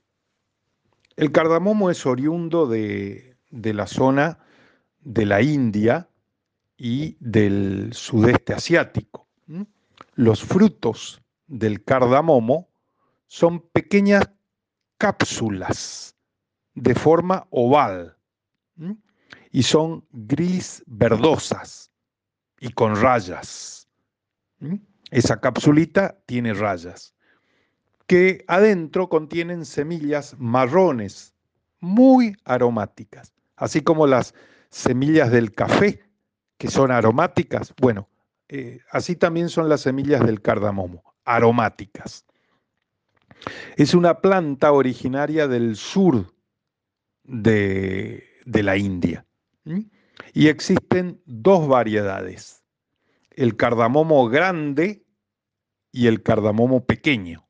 [1.17, 4.39] el cardamomo es oriundo de, de la zona
[5.01, 6.11] de la India,
[6.81, 9.29] y del sudeste asiático.
[10.15, 12.71] Los frutos del cardamomo
[13.27, 14.31] son pequeñas
[14.97, 16.17] cápsulas
[16.75, 18.17] de forma oval
[19.51, 21.91] y son gris verdosas
[22.61, 23.87] y con rayas.
[25.11, 27.15] Esa capsulita tiene rayas
[28.07, 31.33] que adentro contienen semillas marrones
[31.79, 34.35] muy aromáticas, así como las
[34.71, 36.03] semillas del café
[36.59, 37.73] que son aromáticas.
[37.81, 38.09] Bueno,
[38.49, 42.27] eh, así también son las semillas del cardamomo, aromáticas.
[43.77, 46.35] Es una planta originaria del sur
[47.23, 49.25] de, la India.
[50.35, 52.60] Y existen dos variedades,
[53.31, 55.05] el cardamomo grande
[55.93, 57.49] y el cardamomo pequeño.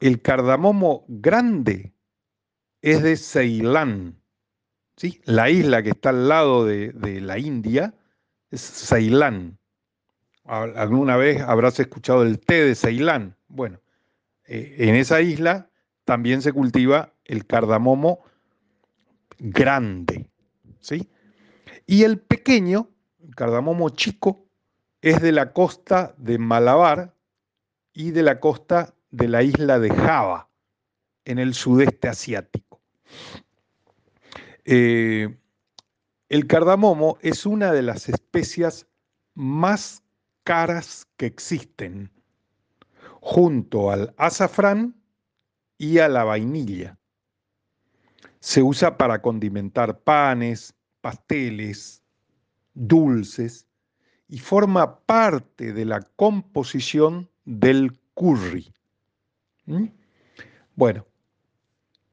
[0.00, 1.94] El cardamomo grande
[2.80, 4.20] es de Ceilán,
[4.96, 5.20] ¿sí?
[5.24, 7.94] la isla que está al lado de, de la India
[8.50, 9.58] es Ceilán.
[10.44, 13.36] ¿Alguna vez habrás escuchado el té de Ceilán?
[13.46, 13.80] Bueno,
[14.46, 15.70] eh, en esa isla
[16.04, 18.24] también se cultiva el cardamomo
[19.38, 20.28] grande,
[20.80, 21.08] ¿sí?
[21.86, 22.88] Y el pequeño,
[23.22, 24.49] el cardamomo chico,
[25.02, 27.14] es de la costa de Malabar
[27.92, 30.48] y de la costa de la isla de Java,
[31.24, 32.80] en el sudeste asiático.
[34.64, 35.36] Eh,
[36.28, 38.86] el cardamomo es una de las especias
[39.34, 40.02] más
[40.44, 42.10] caras que existen,
[43.20, 44.94] junto al azafrán
[45.78, 46.98] y a la vainilla.
[48.38, 52.02] Se usa para condimentar panes, pasteles,
[52.74, 53.66] dulces
[54.30, 58.72] y forma parte de la composición del curry.
[59.66, 59.86] ¿Mm?
[60.76, 61.04] Bueno,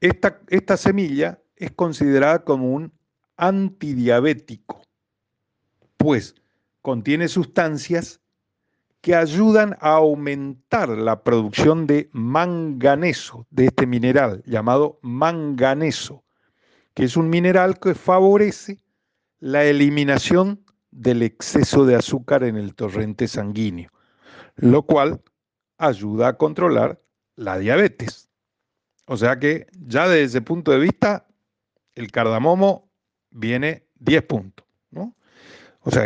[0.01, 2.91] esta, esta semilla es considerada como un
[3.37, 4.81] antidiabético,
[5.97, 6.33] pues
[6.81, 8.19] contiene sustancias
[9.01, 16.23] que ayudan a aumentar la producción de manganeso, de este mineral llamado manganeso,
[16.95, 18.79] que es un mineral que favorece
[19.39, 20.66] la eliminación
[20.97, 23.91] del exceso de azúcar en el torrente sanguíneo,
[24.55, 25.21] lo cual
[25.77, 26.99] ayuda a controlar
[27.35, 28.29] la diabetes.
[29.05, 31.27] O sea que ya desde ese punto de vista,
[31.93, 32.89] el cardamomo
[33.29, 34.65] viene 10 puntos.
[34.89, 35.15] ¿no?
[35.81, 36.05] O sea,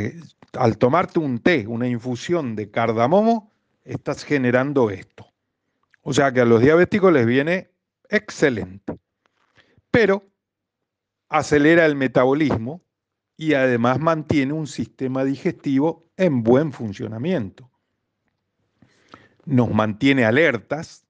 [0.54, 3.50] al tomarte un té, una infusión de cardamomo,
[3.86, 5.26] estás generando esto.
[6.02, 7.72] O sea que a los diabéticos les viene
[8.10, 8.98] excelente.
[9.90, 10.26] Pero
[11.30, 12.82] acelera el metabolismo
[13.38, 17.70] y además mantiene un sistema digestivo en buen funcionamiento.
[19.46, 21.06] Nos mantiene alertas,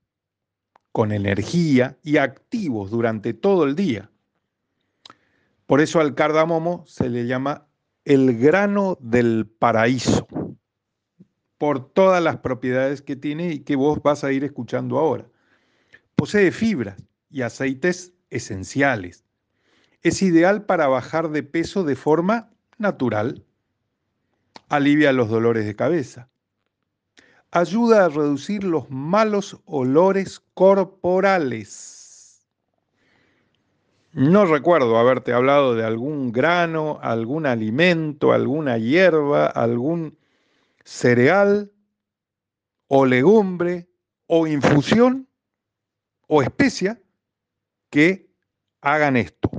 [0.92, 4.10] con energía y activos durante todo el día.
[5.66, 7.68] Por eso al cardamomo se le llama
[8.04, 10.28] el grano del paraíso,
[11.58, 15.28] por todas las propiedades que tiene y que vos vas a ir escuchando ahora.
[16.16, 19.24] Posee fibras y aceites esenciales.
[20.02, 23.46] Es ideal para bajar de peso de forma natural.
[24.70, 26.30] Alivia los dolores de cabeza.
[27.52, 32.02] Ayuda a reducir los malos olores corporales
[34.14, 40.18] no recuerdo haberte hablado de algún grano, algún alimento, alguna hierba, algún
[40.84, 41.72] cereal
[42.88, 43.88] o legumbre
[44.28, 45.30] o infusión
[46.28, 47.02] o especia
[47.90, 48.30] que
[48.82, 49.50] hagan esto,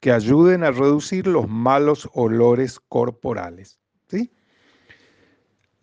[0.00, 3.78] que ayuden a reducir los malos olores corporales.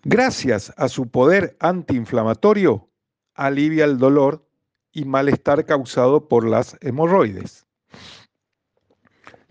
[0.04, 2.90] Gracias a su poder antiinflamatorio,
[3.34, 4.48] alivia el dolor
[4.94, 7.66] y malestar causado por las hemorroides.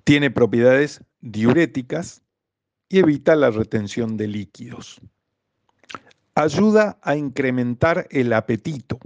[0.04, 2.22] Tiene propiedades diuréticas
[2.88, 4.98] y evita la retención de líquidos.
[6.34, 8.98] Ayuda a incrementar el apetito.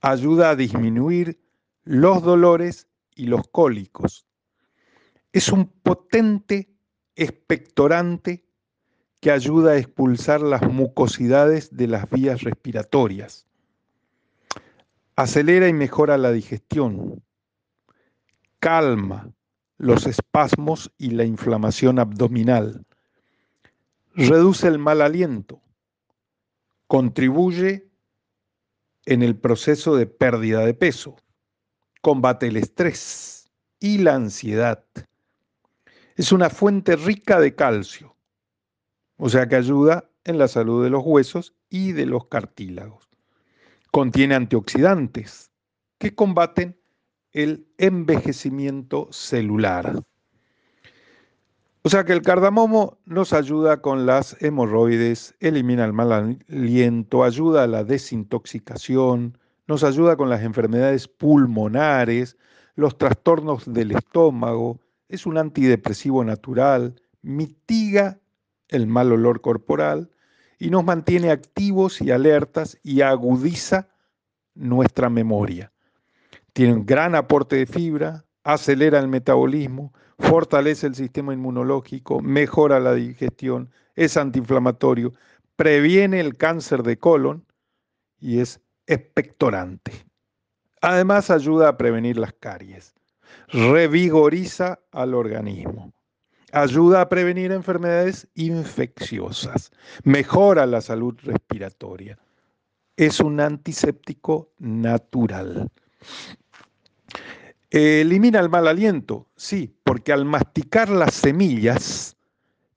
[0.00, 1.40] Ayuda a disminuir
[1.82, 4.27] los dolores y los cólicos.
[5.32, 6.70] Es un potente
[7.14, 8.44] expectorante
[9.20, 13.46] que ayuda a expulsar las mucosidades de las vías respiratorias.
[15.16, 17.22] Acelera y mejora la digestión.
[18.60, 19.32] Calma
[19.76, 22.84] los espasmos y la inflamación abdominal.
[24.14, 25.60] Reduce el mal aliento.
[26.86, 27.88] Contribuye
[29.06, 31.16] en el proceso de pérdida de peso.
[32.02, 34.84] Combate el estrés y la ansiedad.
[36.18, 38.16] Es una fuente rica de calcio,
[39.18, 43.08] o sea que ayuda en la salud de los huesos y de los cartílagos.
[43.92, 45.52] Contiene antioxidantes
[45.98, 46.76] que combaten
[47.30, 50.02] el envejecimiento celular.
[51.82, 56.10] O sea que el cardamomo nos ayuda con las hemorroides, elimina el mal
[56.48, 59.38] aliento, ayuda a la desintoxicación,
[59.68, 62.36] nos ayuda con las enfermedades pulmonares,
[62.74, 68.18] los trastornos del estómago, es un antidepresivo natural, mitiga
[68.68, 70.10] el mal olor corporal
[70.58, 73.88] y nos mantiene activos y alertas y agudiza
[74.54, 75.72] nuestra memoria.
[76.52, 82.94] Tiene un gran aporte de fibra, acelera el metabolismo, fortalece el sistema inmunológico, mejora la
[82.94, 85.12] digestión, es antiinflamatorio,
[85.56, 87.44] previene el cáncer de colon
[88.18, 89.92] y es expectorante.
[90.80, 92.94] Además ayuda a prevenir las caries,
[93.48, 95.92] revigoriza al organismo,
[96.52, 99.70] ayuda a prevenir enfermedades infecciosas,
[100.04, 102.18] mejora la salud respiratoria.
[102.96, 105.70] Es un antiséptico natural.
[107.70, 112.16] Elimina el mal aliento, sí, porque al masticar las semillas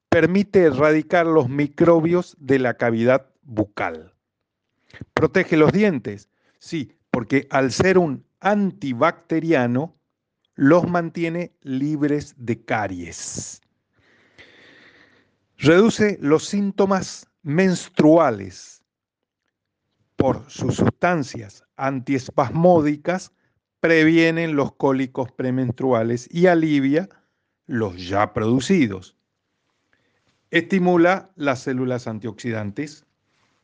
[0.09, 4.13] permite erradicar los microbios de la cavidad bucal.
[5.13, 6.29] Protege los dientes,
[6.59, 9.95] sí, porque al ser un antibacteriano,
[10.61, 13.61] los mantiene libres de caries.
[15.57, 18.83] Reduce los síntomas menstruales
[20.17, 23.31] por sus sustancias antiespasmódicas,
[23.79, 27.09] previenen los cólicos premenstruales y alivia
[27.65, 29.17] los ya producidos.
[30.51, 33.03] Estimula las células antioxidantes,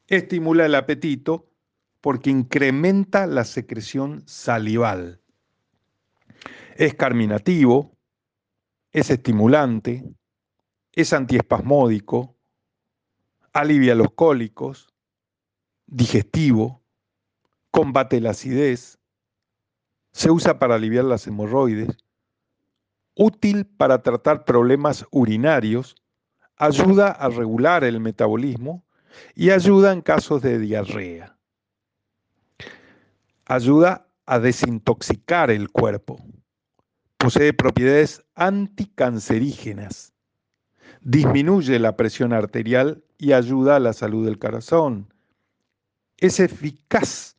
[0.08, 1.48] estimula el apetito
[2.02, 5.22] porque incrementa la secreción salival.
[6.78, 7.98] Es carminativo,
[8.92, 10.06] es estimulante,
[10.92, 12.36] es antiespasmódico,
[13.52, 14.88] alivia los cólicos,
[15.88, 16.84] digestivo,
[17.72, 19.00] combate la acidez,
[20.12, 21.98] se usa para aliviar las hemorroides,
[23.16, 25.96] útil para tratar problemas urinarios,
[26.58, 28.86] ayuda a regular el metabolismo
[29.34, 31.36] y ayuda en casos de diarrea.
[33.46, 36.20] Ayuda a desintoxicar el cuerpo.
[37.18, 40.14] Posee propiedades anticancerígenas.
[41.02, 45.14] Disminuye la presión arterial y ayuda a la salud del corazón.
[46.18, 47.38] Es eficaz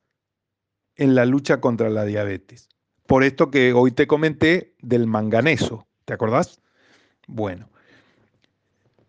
[0.96, 2.68] en la lucha contra la diabetes.
[3.06, 6.60] Por esto que hoy te comenté del manganeso, ¿te acordás?
[7.26, 7.70] Bueno,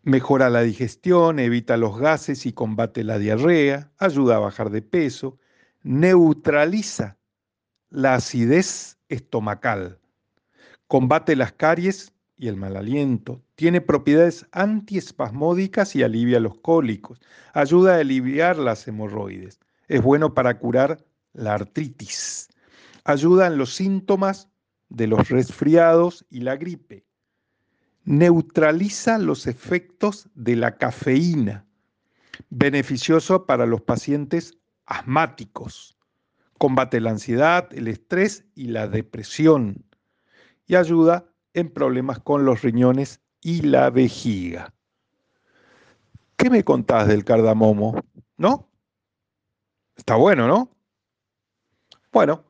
[0.03, 5.39] mejora la digestión, evita los gases y combate la diarrea, ayuda a bajar de peso,
[5.83, 7.17] neutraliza
[7.89, 9.98] la acidez estomacal,
[10.89, 17.21] combate las caries y el mal aliento, tiene propiedades antiespasmódicas y alivia los cólicos,
[17.53, 22.49] ayuda a aliviar las hemorroides, es bueno para curar la artritis,
[23.03, 24.49] ayuda en los síntomas
[24.89, 27.05] de los resfriados y la gripe,
[28.03, 31.67] neutraliza los efectos de la cafeína,
[32.49, 35.95] beneficioso para los pacientes asmáticos,
[36.57, 39.85] combate la ansiedad, el estrés y la depresión
[40.69, 44.71] y ayuda en problemas con los riñones y la vejiga.
[46.37, 47.99] ¿Qué me contás del cardamomo?
[48.37, 48.69] ¿No?
[49.95, 50.69] Está bueno, ¿no?
[52.13, 52.45] Bueno,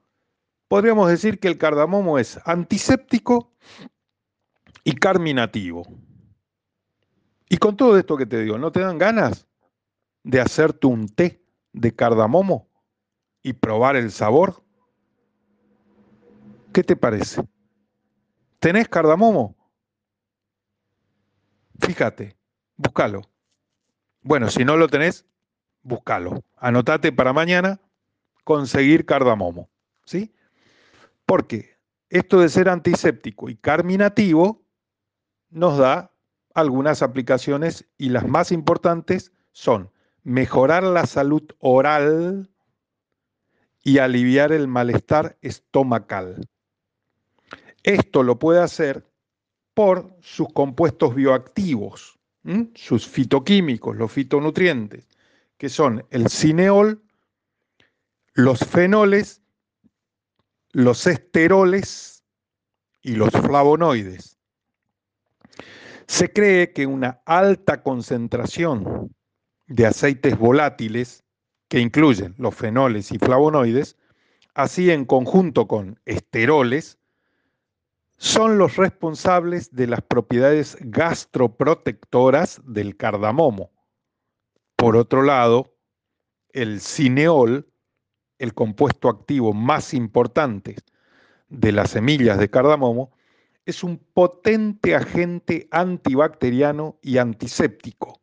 [0.67, 3.53] podríamos decir que el cardamomo es antiséptico
[4.83, 5.87] y carminativo.
[7.47, 9.47] Y con todo esto que te digo, ¿no te dan ganas
[10.23, 11.41] de hacerte un té
[11.71, 12.67] de cardamomo
[13.41, 14.61] y probar el sabor?
[16.73, 17.41] ¿Qué te parece?
[18.59, 19.55] ¿Tenés cardamomo?
[21.79, 22.37] Fíjate,
[22.75, 23.21] búscalo.
[24.21, 25.25] Bueno, si no lo tenés,
[25.81, 26.43] búscalo.
[26.57, 27.79] Anotate para mañana
[28.43, 29.69] conseguir cardamomo.
[30.03, 30.33] ¿Sí?
[31.25, 31.77] Porque
[32.09, 34.65] esto de ser antiséptico y carminativo
[35.49, 36.11] nos da
[36.53, 39.91] algunas aplicaciones y las más importantes son
[40.23, 42.49] mejorar la salud oral
[43.83, 46.45] y aliviar el malestar estomacal.
[47.83, 49.05] Esto lo puede hacer
[49.73, 52.19] por sus compuestos bioactivos,
[52.75, 55.07] sus fitoquímicos, los fitonutrientes,
[55.57, 57.01] que son el cineol,
[58.33, 59.41] los fenoles,
[60.71, 62.23] los esteroles
[63.01, 64.37] y los flavonoides.
[66.07, 69.13] Se cree que una alta concentración
[69.67, 71.23] de aceites volátiles,
[71.67, 73.95] que incluyen los fenoles y flavonoides,
[74.55, 76.98] así en conjunto con esteroles,
[78.19, 83.71] son los responsables de las propiedades gastroprotectoras del cardamomo.
[84.75, 85.73] Por otro lado,
[86.51, 87.71] el cineol,
[88.37, 90.75] el compuesto activo más importante
[91.47, 93.11] de las semillas de cardamomo,
[93.65, 98.19] es un potente agente antibacteriano y antiséptico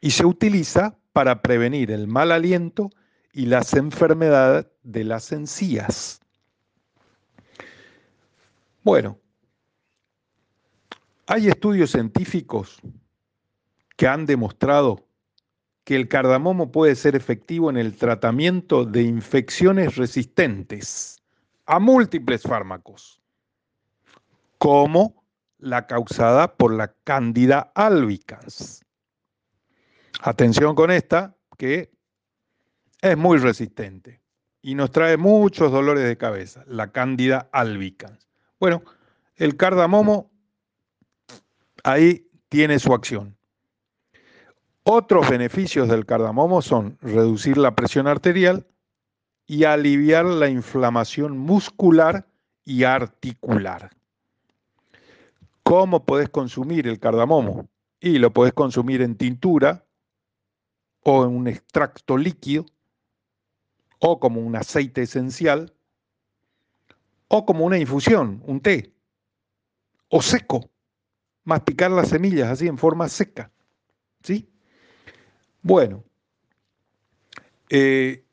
[0.00, 2.88] y se utiliza para prevenir el mal aliento
[3.34, 6.20] y las enfermedades de las encías.
[8.82, 9.18] Bueno,
[11.26, 12.80] hay estudios científicos
[13.96, 15.06] que han demostrado
[15.84, 21.22] que el cardamomo puede ser efectivo en el tratamiento de infecciones resistentes
[21.66, 23.20] a múltiples fármacos
[24.58, 25.24] como
[25.58, 28.84] la causada por la Candida albicans.
[30.20, 31.90] Atención con esta, que
[33.02, 34.22] es muy resistente
[34.62, 38.26] y nos trae muchos dolores de cabeza, la cándida albicans.
[38.58, 38.82] Bueno,
[39.36, 40.30] el cardamomo
[41.84, 43.36] ahí tiene su acción.
[44.82, 48.66] Otros beneficios del cardamomo son reducir la presión arterial
[49.46, 52.26] y aliviar la inflamación muscular
[52.64, 53.90] y articular.
[55.62, 57.68] ¿Cómo podés consumir el cardamomo?
[58.00, 59.84] Y lo podés consumir en tintura
[61.02, 62.66] o en un extracto líquido
[64.00, 65.72] o como un aceite esencial
[67.28, 68.92] o como una infusión, un té
[70.08, 70.70] o seco.
[71.44, 73.50] Masticar las semillas así en forma seca.
[74.22, 74.48] ¿Sí?
[75.62, 76.04] Bueno,
[77.68, 78.24] eh,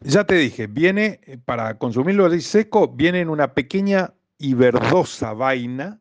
[0.00, 5.32] ya te dije, viene, eh, para consumirlo así seco, viene en una pequeña y verdosa
[5.32, 6.00] vaina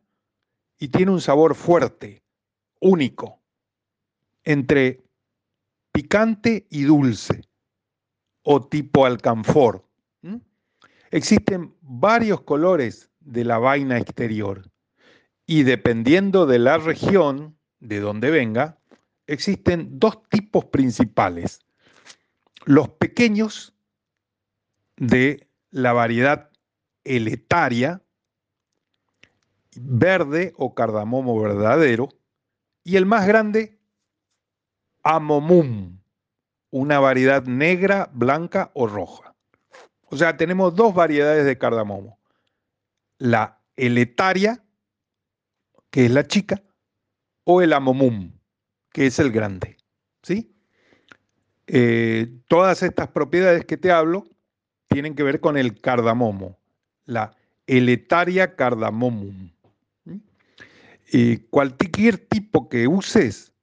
[0.79, 2.23] y tiene un sabor fuerte,
[2.79, 3.39] único,
[4.43, 5.03] entre
[5.91, 7.41] picante y dulce,
[8.43, 9.85] o tipo alcanfor.
[11.11, 14.70] Existen varios colores de la vaina exterior
[15.51, 18.77] y dependiendo de la región de donde venga,
[19.27, 21.59] existen dos tipos principales.
[22.63, 23.75] Los pequeños
[24.95, 26.51] de la variedad
[27.03, 28.01] eletaria,
[29.75, 32.07] verde o cardamomo verdadero,
[32.85, 33.77] y el más grande,
[35.03, 35.99] amomum,
[36.69, 39.35] una variedad negra, blanca o roja.
[40.05, 42.17] O sea, tenemos dos variedades de cardamomo.
[43.17, 44.63] La eletaria,
[45.91, 46.63] que es la chica,
[47.43, 48.31] o el amomum,
[48.91, 49.77] que es el grande.
[50.23, 50.55] ¿sí?
[51.67, 54.23] Eh, todas estas propiedades que te hablo
[54.87, 56.59] tienen que ver con el cardamomo,
[57.05, 57.35] la
[57.67, 59.51] eletaria cardamomum.
[61.13, 63.53] Y cualquier tipo que uses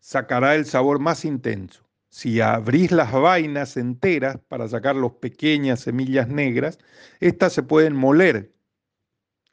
[0.00, 1.86] sacará el sabor más intenso.
[2.08, 6.78] Si abrís las vainas enteras para sacar las pequeñas semillas negras,
[7.20, 8.54] estas se pueden moler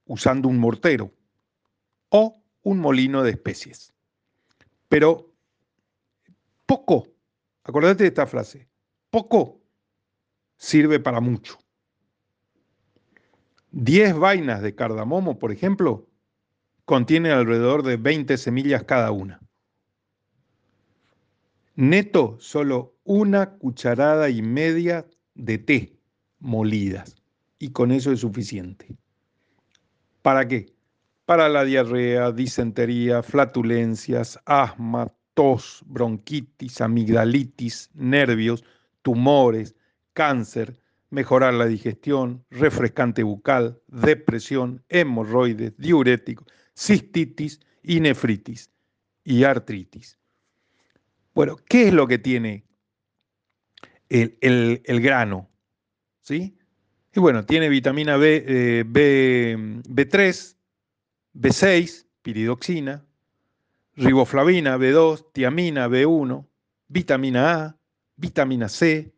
[0.05, 1.11] usando un mortero
[2.15, 3.91] o un molino de especies.
[4.87, 5.33] Pero
[6.67, 7.07] poco,
[7.63, 8.69] acordate de esta frase,
[9.09, 9.59] poco
[10.55, 11.57] sirve para mucho.
[13.71, 16.07] Diez vainas de cardamomo, por ejemplo,
[16.85, 19.41] contienen alrededor de 20 semillas cada una.
[21.75, 25.97] Neto, solo una cucharada y media de té
[26.37, 27.15] molidas.
[27.57, 28.95] Y con eso es suficiente.
[30.21, 30.72] ¿Para qué?
[31.25, 38.63] Para la diarrea, disentería, flatulencias, asma, tos, bronquitis, amigdalitis, nervios,
[39.01, 39.75] tumores,
[40.13, 46.45] cáncer, mejorar la digestión, refrescante bucal, depresión, hemorroides, diurético,
[46.75, 48.71] cistitis y nefritis
[49.23, 50.17] y artritis.
[51.33, 52.65] Bueno, ¿qué es lo que tiene
[54.09, 55.49] el, el, grano?
[56.21, 56.57] ¿Sí?
[57.13, 59.55] Y bueno, tiene vitamina B, eh, B,
[59.87, 60.55] B3,
[61.33, 63.03] B6, piridoxina,
[63.95, 66.45] riboflavina, B2, tiamina, B1,
[66.87, 67.77] vitamina A,
[68.15, 69.13] vitamina C,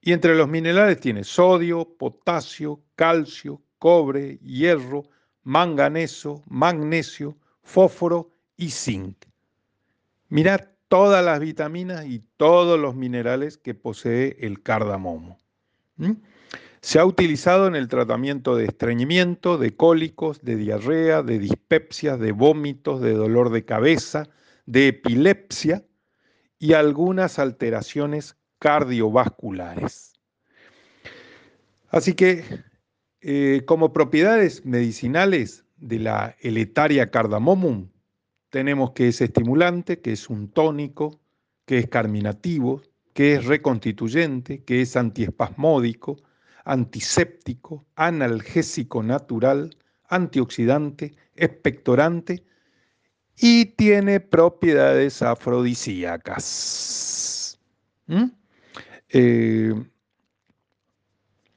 [0.00, 5.04] y entre los minerales tiene sodio, potasio, calcio, cobre, hierro,
[5.44, 9.24] manganeso, magnesio, fósforo y zinc.
[10.28, 15.38] Mirad todas las vitaminas y todos los minerales que posee el cardamomo.
[16.82, 22.32] Se ha utilizado en el tratamiento de estreñimiento, de cólicos, de diarrea, de dispepsia, de
[22.32, 24.28] vómitos, de dolor de cabeza,
[24.66, 25.84] de epilepsia
[26.58, 30.14] y algunas alteraciones cardiovasculares.
[31.88, 32.44] Así que,
[33.20, 37.90] eh, como propiedades medicinales de la eletaria cardamomum,
[38.50, 41.20] tenemos que es estimulante, que es un tónico,
[41.64, 46.16] que es carminativo, que es reconstituyente, que es antiespasmódico,
[46.64, 49.76] antiséptico, analgésico natural,
[50.08, 52.44] antioxidante, expectorante
[53.36, 57.58] y tiene propiedades afrodisíacas.
[58.06, 58.26] ¿Mm?
[59.08, 59.74] Eh,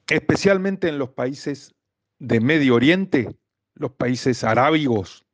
[0.08, 1.74] especialmente en los países
[2.18, 3.36] de Medio Oriente,
[3.74, 5.24] los países arábigos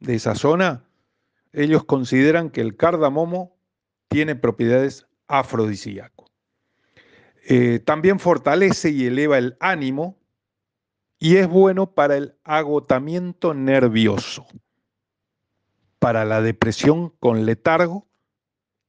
[0.00, 0.84] de esa zona,
[1.52, 3.56] ellos consideran que el cardamomo
[4.08, 6.15] tiene propiedades afrodisíacas.
[7.48, 10.18] Eh, también fortalece y eleva el ánimo
[11.16, 14.48] y es bueno para el agotamiento nervioso,
[16.00, 18.08] para la depresión con letargo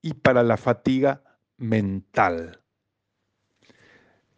[0.01, 1.21] y para la fatiga
[1.57, 2.63] mental.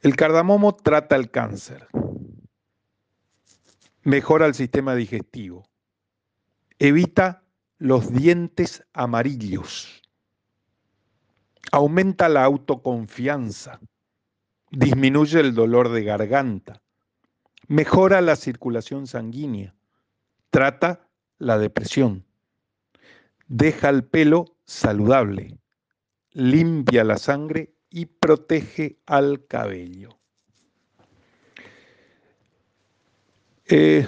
[0.01, 1.87] El cardamomo trata el cáncer,
[4.03, 5.63] mejora el sistema digestivo,
[6.77, 7.45] evita
[7.77, 10.01] los dientes amarillos,
[11.71, 13.79] aumenta la autoconfianza,
[14.71, 16.81] disminuye el dolor de garganta,
[17.67, 19.75] mejora la circulación sanguínea,
[20.49, 21.07] trata
[21.37, 22.25] la depresión,
[23.47, 25.59] deja el pelo saludable,
[26.31, 30.19] limpia la sangre y protege al cabello.
[33.65, 34.07] Eh,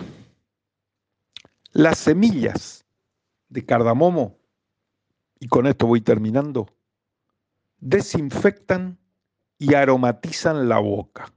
[1.71, 2.85] las semillas
[3.49, 4.39] de cardamomo,
[5.39, 6.67] y con esto voy terminando,
[7.79, 9.00] desinfectan
[9.61, 11.31] y aromatizan la boca.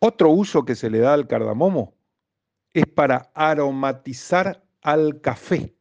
[0.00, 1.94] Otro uso que se le da al cardamomo
[2.72, 5.76] es para aromatizar al café.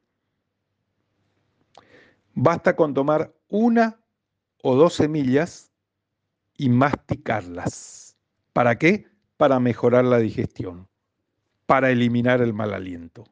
[2.36, 4.00] Basta con tomar una
[4.62, 5.72] o dos semillas
[6.56, 8.16] y masticarlas.
[8.54, 9.08] ¿Para qué?
[9.38, 10.88] Para mejorar la digestión,
[11.66, 13.24] para eliminar el mal aliento.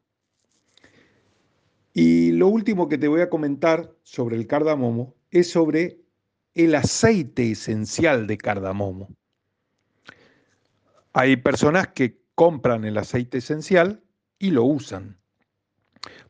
[1.97, 6.01] Y lo último que te voy a comentar sobre el cardamomo es sobre
[6.53, 9.15] el aceite esencial de cardamomo.
[11.13, 14.03] Hay personas que compran el aceite esencial
[14.37, 15.17] y lo usan,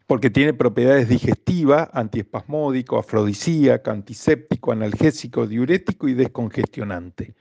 [0.05, 7.33] porque tiene propiedades digestivas, antiespasmódico, afrodisíaco, antiséptico, analgésico, diurético y descongestionante.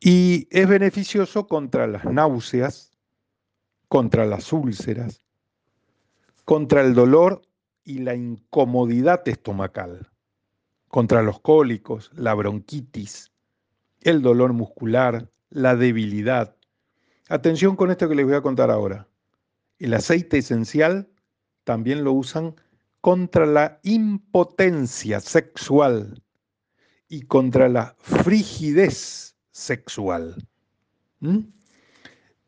[0.00, 2.98] Y es beneficioso contra las náuseas,
[3.86, 5.21] contra las úlceras,
[6.44, 7.42] contra el dolor
[7.84, 10.10] y la incomodidad estomacal,
[10.88, 13.32] contra los cólicos, la bronquitis,
[14.00, 16.56] el dolor muscular, la debilidad.
[17.28, 19.08] Atención con esto que les voy a contar ahora.
[19.78, 21.08] El aceite esencial
[21.64, 22.54] también lo usan
[23.00, 26.22] contra la impotencia sexual
[27.08, 30.48] y contra la frigidez sexual.
[31.20, 31.40] ¿Mm?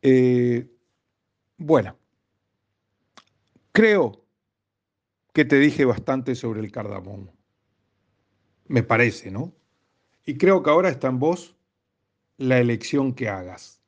[0.01, 0.69] Eh,
[1.57, 1.97] bueno,
[3.75, 4.25] creo
[5.33, 7.35] que te dije bastante sobre el cardamomo.
[8.67, 9.53] Me parece, ¿no?
[10.25, 11.57] Y creo que ahora está en vos
[12.37, 13.81] la elección que hagas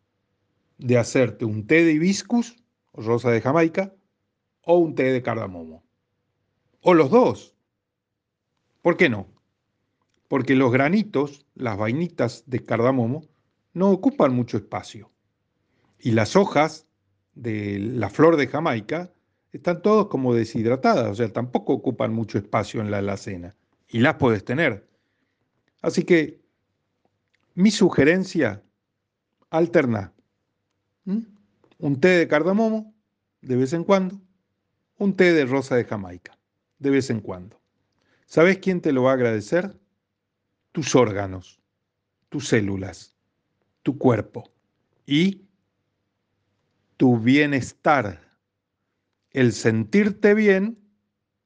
[0.78, 2.58] de hacerte un té de hibiscus,
[2.94, 3.96] rosa de Jamaica,
[4.62, 5.86] o un té de cardamomo.
[6.82, 7.56] O los dos.
[8.82, 9.26] ¿Por qué no?
[10.28, 13.24] Porque los granitos, las vainitas de cardamomo,
[13.74, 15.10] no ocupan mucho espacio.
[15.98, 16.90] Y las hojas
[17.36, 19.14] de la flor de Jamaica
[19.58, 23.56] están todos como deshidratadas, o sea, tampoco ocupan mucho espacio en la alacena.
[23.90, 24.88] Y las puedes tener.
[25.82, 26.42] Así que
[27.54, 28.64] mi sugerencia,
[29.50, 30.14] alterna.
[31.80, 32.94] Un té de cardamomo,
[33.42, 34.20] de vez en cuando.
[34.98, 36.38] Un té de rosa de Jamaica,
[36.80, 37.60] de vez en cuando.
[38.26, 39.80] ¿Sabes quién te lo va a agradecer?
[40.72, 41.62] Tus órganos,
[42.30, 43.16] tus células,
[43.84, 44.52] tu cuerpo
[45.06, 45.48] y
[46.98, 48.27] tu bienestar.
[49.32, 50.80] El sentirte bien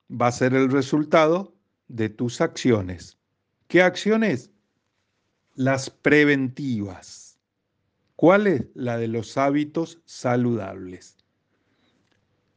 [0.10, 1.56] va a ser el resultado
[1.88, 3.18] de tus acciones.
[3.68, 4.52] ¿Qué acciones?
[5.56, 7.40] Las preventivas.
[8.16, 8.66] ¿Cuál es?
[8.76, 11.18] La de los hábitos saludables.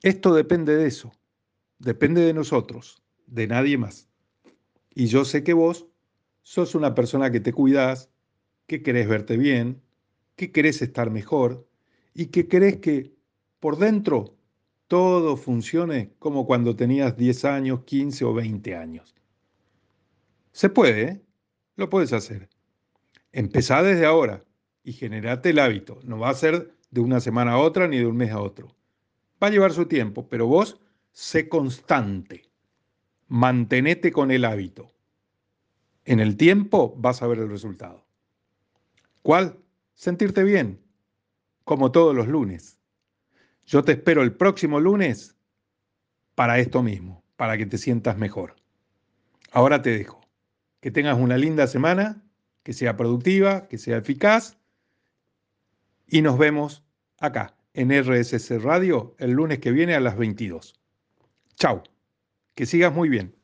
[0.02, 1.12] Esto depende de eso,
[1.78, 4.06] depende de nosotros, de nadie más.
[4.94, 5.86] Y yo sé que vos
[6.42, 8.10] sos una persona que te cuidas,
[8.66, 9.80] que querés verte bien,
[10.36, 11.66] que querés estar mejor
[12.12, 13.14] y que querés que
[13.60, 14.36] por dentro
[14.88, 19.14] todo funcione como cuando tenías 10 años, 15 o 20 años.
[20.52, 21.22] Se puede, ¿eh?
[21.76, 22.48] Lo puedes hacer.
[23.32, 24.44] Empezá desde ahora
[24.84, 25.98] y generate el hábito.
[26.04, 28.68] No va a ser de una semana a otra ni de un mes a otro.
[29.42, 30.80] Va a llevar su tiempo, pero vos
[31.10, 32.42] sé constante.
[33.26, 34.92] Mantenete con el hábito.
[36.04, 38.04] En el tiempo vas a ver el resultado.
[39.22, 39.58] ¿Cuál?
[39.94, 40.80] Sentirte bien,
[41.64, 42.73] como todos los lunes.
[43.66, 45.36] Yo te espero el próximo lunes
[46.34, 48.56] para esto mismo, para que te sientas mejor.
[49.52, 50.20] Ahora te dejo.
[50.80, 52.22] Que tengas una linda semana
[52.62, 54.58] que sea productiva, que sea eficaz.
[56.06, 56.84] Y nos vemos
[57.18, 60.78] acá en RSC Radio el lunes que viene a las 22.
[61.56, 61.82] Chao,
[62.54, 63.34] que sigas muy bien.